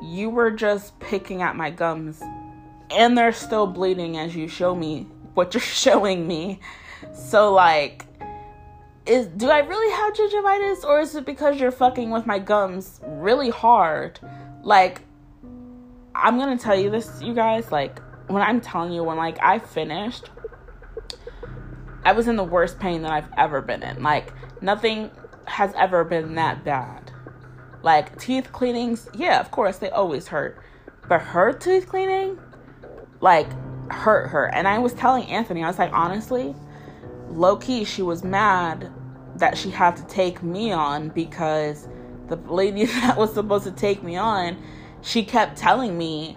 [0.02, 2.22] you were just picking at my gums,
[2.90, 6.60] and they're still bleeding as you show me what you're showing me.
[7.14, 8.06] So like,
[9.06, 13.00] is do I really have gingivitis, or is it because you're fucking with my gums
[13.04, 14.20] really hard?
[14.62, 15.02] Like,
[16.14, 17.72] I'm gonna tell you this, you guys.
[17.72, 20.30] Like, when I'm telling you, when like I finished,
[22.04, 24.02] I was in the worst pain that I've ever been in.
[24.02, 25.10] Like, nothing
[25.46, 27.01] has ever been that bad.
[27.82, 30.58] Like, teeth cleanings, yeah, of course, they always hurt.
[31.08, 32.38] But her tooth cleaning,
[33.20, 33.48] like,
[33.90, 34.46] hurt her.
[34.54, 36.54] And I was telling Anthony, I was like, honestly,
[37.28, 38.92] low key, she was mad
[39.36, 41.88] that she had to take me on because
[42.28, 44.62] the lady that was supposed to take me on,
[45.02, 46.36] she kept telling me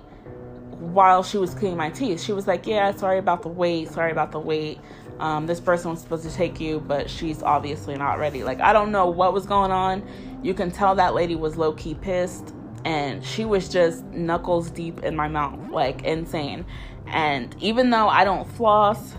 [0.79, 2.21] while she was cleaning my teeth.
[2.21, 3.89] She was like, "Yeah, sorry about the wait.
[3.89, 4.79] Sorry about the wait.
[5.19, 8.73] Um, this person was supposed to take you, but she's obviously not ready." Like I
[8.73, 10.07] don't know what was going on.
[10.43, 12.53] You can tell that lady was low key pissed,
[12.83, 16.65] and she was just knuckles deep in my mouth, like insane.
[17.07, 19.15] And even though I don't floss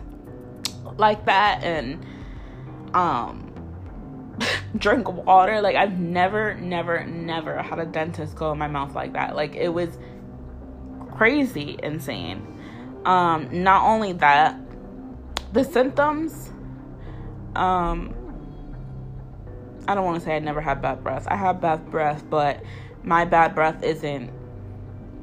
[0.96, 2.04] like that, and
[2.94, 3.46] um
[4.78, 5.60] drink water.
[5.60, 9.36] Like I've never, never, never had a dentist go in my mouth like that.
[9.36, 9.98] Like it was
[11.12, 12.46] crazy insane.
[13.04, 14.58] Um, not only that,
[15.56, 16.50] the symptoms,
[17.54, 18.14] um,
[19.88, 21.26] I don't want to say I never had bad breath.
[21.28, 22.62] I have bad breath, but
[23.02, 24.30] my bad breath isn't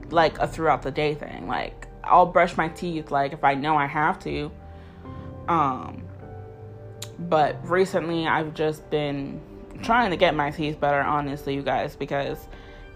[0.09, 1.47] like a throughout the day thing.
[1.47, 4.51] Like I'll brush my teeth like if I know I have to.
[5.47, 6.03] Um
[7.19, 9.41] but recently I've just been
[9.81, 12.47] trying to get my teeth better, honestly, you guys, because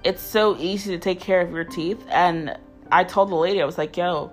[0.04, 2.04] it's so easy to take care of your teeth.
[2.10, 2.58] And
[2.92, 4.32] I told the lady, I was like, yo,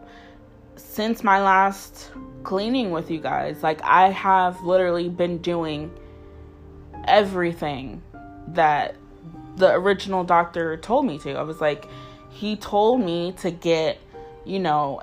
[0.76, 2.12] since my last
[2.44, 5.90] cleaning with you guys, like, I have literally been doing
[7.06, 8.02] everything
[8.48, 8.96] that
[9.56, 11.34] the original doctor told me to.
[11.34, 11.86] I was like,
[12.30, 13.98] he told me to get,
[14.44, 15.02] you know,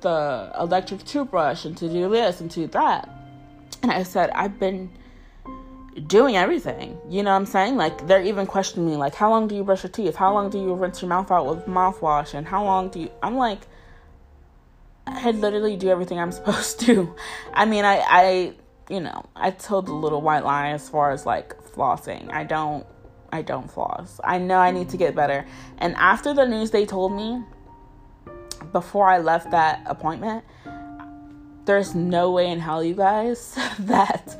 [0.00, 3.08] the electric toothbrush and to do this and to do that.
[3.82, 4.90] And I said, I've been
[6.06, 6.98] doing everything.
[7.08, 7.76] You know what I'm saying?
[7.76, 10.16] Like they're even questioning me, like, how long do you brush your teeth?
[10.16, 12.34] How long do you rinse your mouth out with mouthwash?
[12.34, 13.60] And how long do you I'm like
[15.06, 17.14] I literally do everything I'm supposed to.
[17.52, 18.54] I mean I I
[18.88, 22.32] you know, I told a little white lie as far as like flossing.
[22.32, 22.86] I don't
[23.32, 24.20] I don't floss.
[24.22, 25.46] I know I need to get better.
[25.78, 27.42] And after the news they told me
[28.72, 30.44] before I left that appointment,
[31.64, 34.36] there's no way in hell you guys that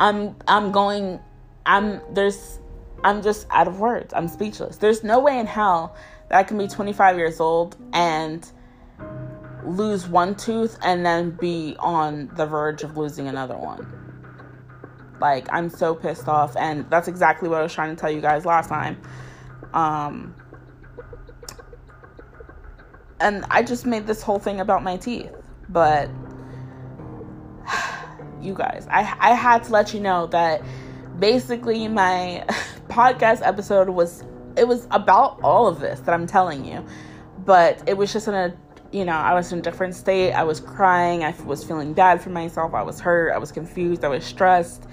[0.00, 1.20] I'm I'm going
[1.66, 2.60] I'm there's
[3.04, 4.14] I'm just out of words.
[4.14, 4.76] I'm speechless.
[4.76, 5.96] There's no way in hell
[6.28, 8.48] that I can be 25 years old and
[9.64, 13.86] lose one tooth and then be on the verge of losing another one.
[15.20, 18.20] Like I'm so pissed off and that's exactly what I was trying to tell you
[18.20, 19.00] guys last time.
[19.72, 20.34] Um
[23.20, 25.32] and I just made this whole thing about my teeth,
[25.68, 26.08] but
[28.40, 28.86] you guys.
[28.90, 30.62] I I had to let you know that
[31.18, 32.44] basically my
[32.88, 34.24] podcast episode was
[34.56, 36.84] it was about all of this that I'm telling you.
[37.44, 38.54] But it was just in a
[38.92, 40.32] you know, I was in a different state.
[40.32, 41.24] I was crying.
[41.24, 42.74] I was feeling bad for myself.
[42.74, 43.32] I was hurt.
[43.32, 44.04] I was confused.
[44.04, 44.84] I was stressed.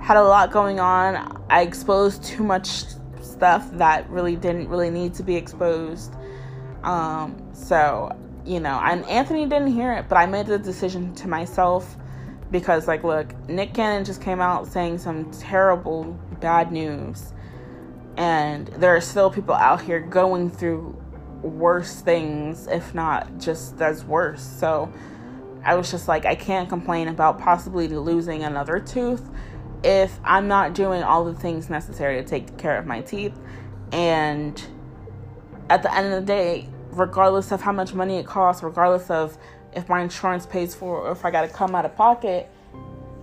[0.00, 1.42] Had a lot going on.
[1.50, 2.84] I exposed too much
[3.22, 6.14] stuff that really didn't really need to be exposed.
[6.84, 11.28] Um, so, you know, and Anthony didn't hear it, but I made the decision to
[11.28, 11.96] myself
[12.50, 16.04] because like look nick cannon just came out saying some terrible
[16.40, 17.32] bad news
[18.16, 21.01] And there are still people out here going through
[21.42, 24.42] worse things, if not just as worse.
[24.42, 24.92] So
[25.64, 29.28] I was just like, I can't complain about possibly losing another tooth
[29.84, 33.38] if I'm not doing all the things necessary to take care of my teeth.
[33.92, 34.62] And
[35.68, 39.36] at the end of the day, regardless of how much money it costs, regardless of
[39.72, 42.50] if my insurance pays for or if I got to come out of pocket,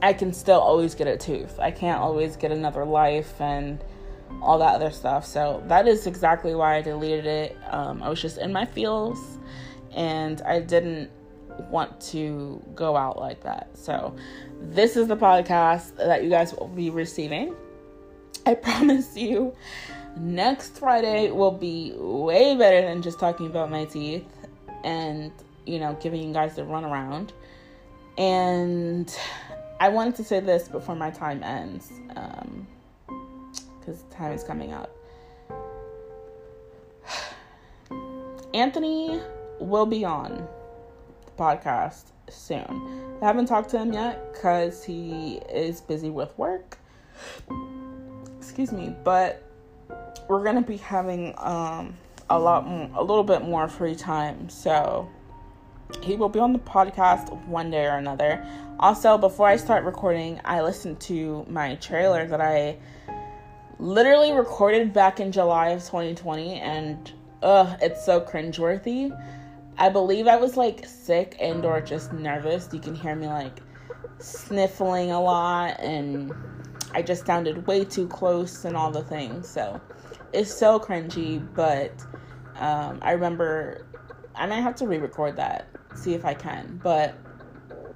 [0.02, 1.60] I can still always get a tooth.
[1.60, 3.84] I can't always get another life and
[4.42, 5.26] all that other stuff.
[5.26, 7.58] So that is exactly why I deleted it.
[7.70, 9.38] Um, I was just in my feels
[9.96, 11.10] and I didn't
[11.70, 13.70] want to go out like that.
[13.74, 14.16] So
[14.62, 17.56] this is the podcast that you guys will be receiving.
[18.46, 19.54] I promise you,
[20.18, 24.26] next Friday will be way better than just talking about my teeth
[24.84, 25.32] and,
[25.66, 27.32] you know, giving you guys the runaround.
[28.18, 29.14] And
[29.80, 31.92] I wanted to say this before my time ends,
[33.90, 34.96] because time is coming up.
[38.54, 39.20] Anthony
[39.60, 40.48] will be on
[41.26, 43.18] the podcast soon.
[43.22, 46.78] I haven't talked to him yet because he is busy with work.
[48.38, 49.44] Excuse me, but
[50.28, 51.98] we're gonna be having um,
[52.30, 52.66] a lot,
[52.96, 54.50] a little bit more free time.
[54.50, 55.10] So
[56.04, 58.46] he will be on the podcast one day or another.
[58.80, 62.78] Also, before I start recording, I listened to my trailer that I
[63.80, 67.12] literally recorded back in July of 2020, and
[67.42, 69.18] ugh, it's so cringeworthy.
[69.78, 72.68] I believe I was like sick and or just nervous.
[72.74, 73.62] You can hear me like
[74.20, 76.34] sniffling a lot and
[76.92, 79.48] I just sounded way too close and all the things.
[79.48, 79.80] So
[80.34, 81.94] it's so cringy, but
[82.58, 83.86] um, I remember
[84.36, 86.80] I might have to re-record that, see if I can.
[86.84, 87.16] But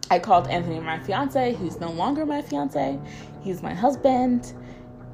[0.10, 2.98] I called Anthony my fiance, who's no longer my fiance.
[3.42, 4.54] He's my husband.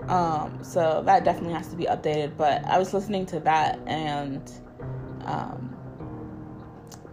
[0.09, 2.35] Um, so that definitely has to be updated.
[2.35, 4.51] But I was listening to that and
[5.25, 5.75] um,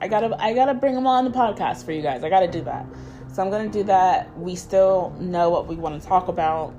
[0.01, 2.25] I gotta I gotta bring them on the podcast for you guys.
[2.25, 2.87] I gotta do that.
[3.33, 4.37] So I'm gonna do that.
[4.39, 6.75] We still know what we want to talk about.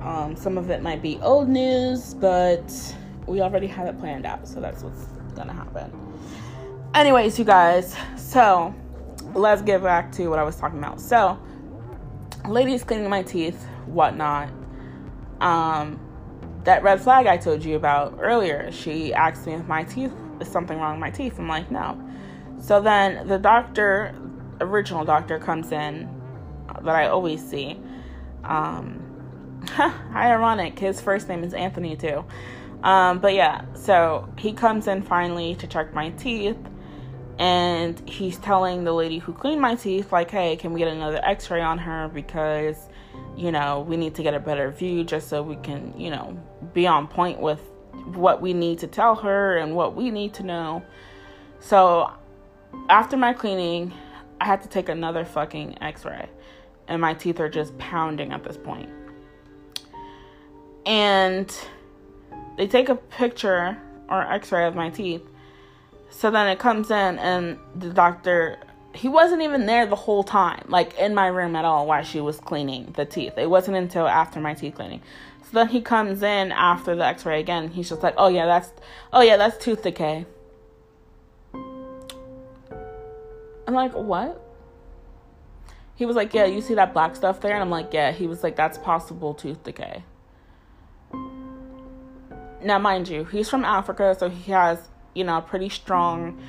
[0.00, 2.96] Um, some of it might be old news, but
[3.26, 4.48] we already have it planned out.
[4.48, 5.04] So that's what's
[5.36, 5.92] gonna happen.
[6.94, 7.96] Anyways, you guys.
[8.16, 8.74] So
[9.34, 11.00] let's get back to what I was talking about.
[11.00, 11.38] So,
[12.48, 14.50] ladies cleaning my teeth, whatnot.
[15.42, 16.00] Um,
[16.64, 18.70] that red flag I told you about earlier.
[18.70, 21.38] She asked me if my teeth is something wrong with my teeth.
[21.38, 22.00] I'm like, no.
[22.60, 24.14] So then the doctor,
[24.60, 26.08] original doctor, comes in
[26.82, 27.78] that I always see.
[28.44, 29.02] Um,
[30.14, 30.78] ironic.
[30.78, 32.24] His first name is Anthony too.
[32.82, 36.58] Um, but yeah, so he comes in finally to check my teeth,
[37.38, 41.20] and he's telling the lady who cleaned my teeth, like, hey, can we get another
[41.24, 42.08] x ray on her?
[42.12, 42.88] Because,
[43.36, 46.36] you know, we need to get a better view just so we can, you know,
[46.74, 47.60] be on point with
[48.14, 50.82] what we need to tell her and what we need to know.
[51.60, 52.10] So
[52.88, 53.92] after my cleaning,
[54.40, 56.28] I had to take another fucking x ray.
[56.88, 58.88] And my teeth are just pounding at this point.
[60.84, 61.54] And
[62.56, 63.78] they take a picture
[64.08, 65.22] or x ray of my teeth.
[66.10, 68.58] So then it comes in, and the doctor,
[68.94, 72.20] he wasn't even there the whole time, like in my room at all while she
[72.20, 73.34] was cleaning the teeth.
[73.36, 75.02] It wasn't until after my teeth cleaning.
[75.44, 77.68] So then he comes in after the x ray again.
[77.68, 78.70] He's just like, oh yeah, that's,
[79.12, 80.26] oh yeah, that's tooth decay.
[83.66, 84.40] I'm like, what?
[85.94, 87.52] He was like, yeah, you see that black stuff there?
[87.52, 88.12] And I'm like, yeah.
[88.12, 90.02] He was like, that's possible tooth decay.
[92.62, 94.78] Now, mind you, he's from Africa, so he has,
[95.14, 96.40] you know, pretty strong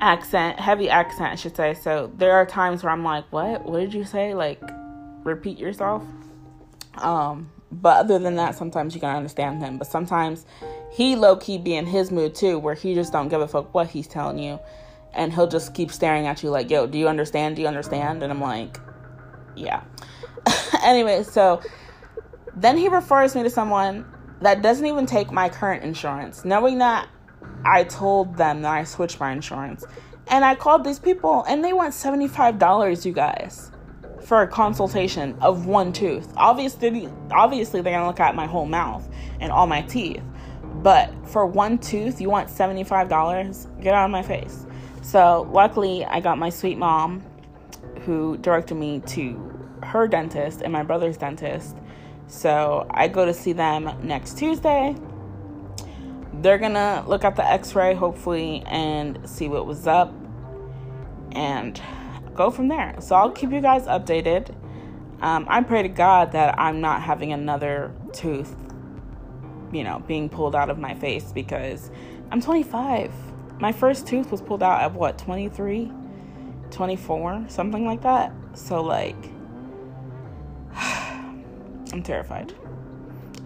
[0.00, 1.74] accent, heavy accent, I should say.
[1.74, 3.64] So there are times where I'm like, what?
[3.64, 4.34] What did you say?
[4.34, 4.60] Like,
[5.24, 6.02] repeat yourself.
[6.98, 9.78] Um, but other than that, sometimes you can understand him.
[9.78, 10.44] But sometimes
[10.90, 13.72] he low key be in his mood too, where he just don't give a fuck
[13.72, 14.58] what he's telling you
[15.14, 17.56] and he'll just keep staring at you like, yo, do you understand?
[17.56, 18.22] Do you understand?
[18.22, 18.78] And I'm like,
[19.54, 19.82] yeah.
[20.82, 21.60] anyway, so
[22.56, 24.06] then he refers me to someone
[24.40, 27.08] that doesn't even take my current insurance, knowing that
[27.64, 29.84] I told them that I switched my insurance.
[30.28, 33.70] And I called these people and they want $75, you guys,
[34.20, 36.32] for a consultation of one tooth.
[36.36, 39.08] Obviously, obviously they're to look at my whole mouth
[39.40, 40.22] and all my teeth.
[40.82, 43.80] But for one tooth, you want $75?
[43.80, 44.66] Get out of my face.
[45.02, 47.22] So, luckily, I got my sweet mom
[48.04, 51.76] who directed me to her dentist and my brother's dentist.
[52.26, 54.96] So, I go to see them next Tuesday.
[56.42, 60.12] They're gonna look at the x ray, hopefully, and see what was up
[61.32, 61.80] and
[62.34, 62.96] go from there.
[63.00, 64.54] So, I'll keep you guys updated.
[65.20, 68.54] Um, I pray to God that I'm not having another tooth
[69.72, 71.90] you know, being pulled out of my face because
[72.30, 73.12] I'm 25.
[73.58, 75.90] My first tooth was pulled out at what, 23,
[76.70, 78.32] 24, something like that.
[78.54, 79.16] So, like,
[80.74, 82.54] I'm terrified.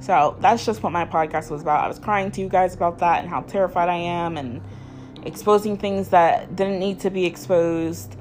[0.07, 1.85] So, that's just what my podcast was about.
[1.85, 4.63] I was crying to you guys about that and how terrified I am and
[5.25, 8.15] exposing things that didn't need to be exposed.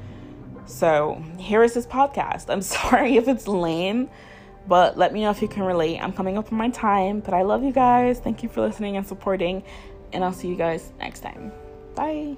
[0.65, 2.49] So, here is this podcast.
[2.49, 4.09] I'm sorry if it's lame
[4.67, 5.99] but let me know if you can relate.
[5.99, 8.19] I'm coming up on my time, but I love you guys.
[8.19, 9.63] Thank you for listening and supporting,
[10.13, 11.51] and I'll see you guys next time.
[11.95, 12.37] Bye.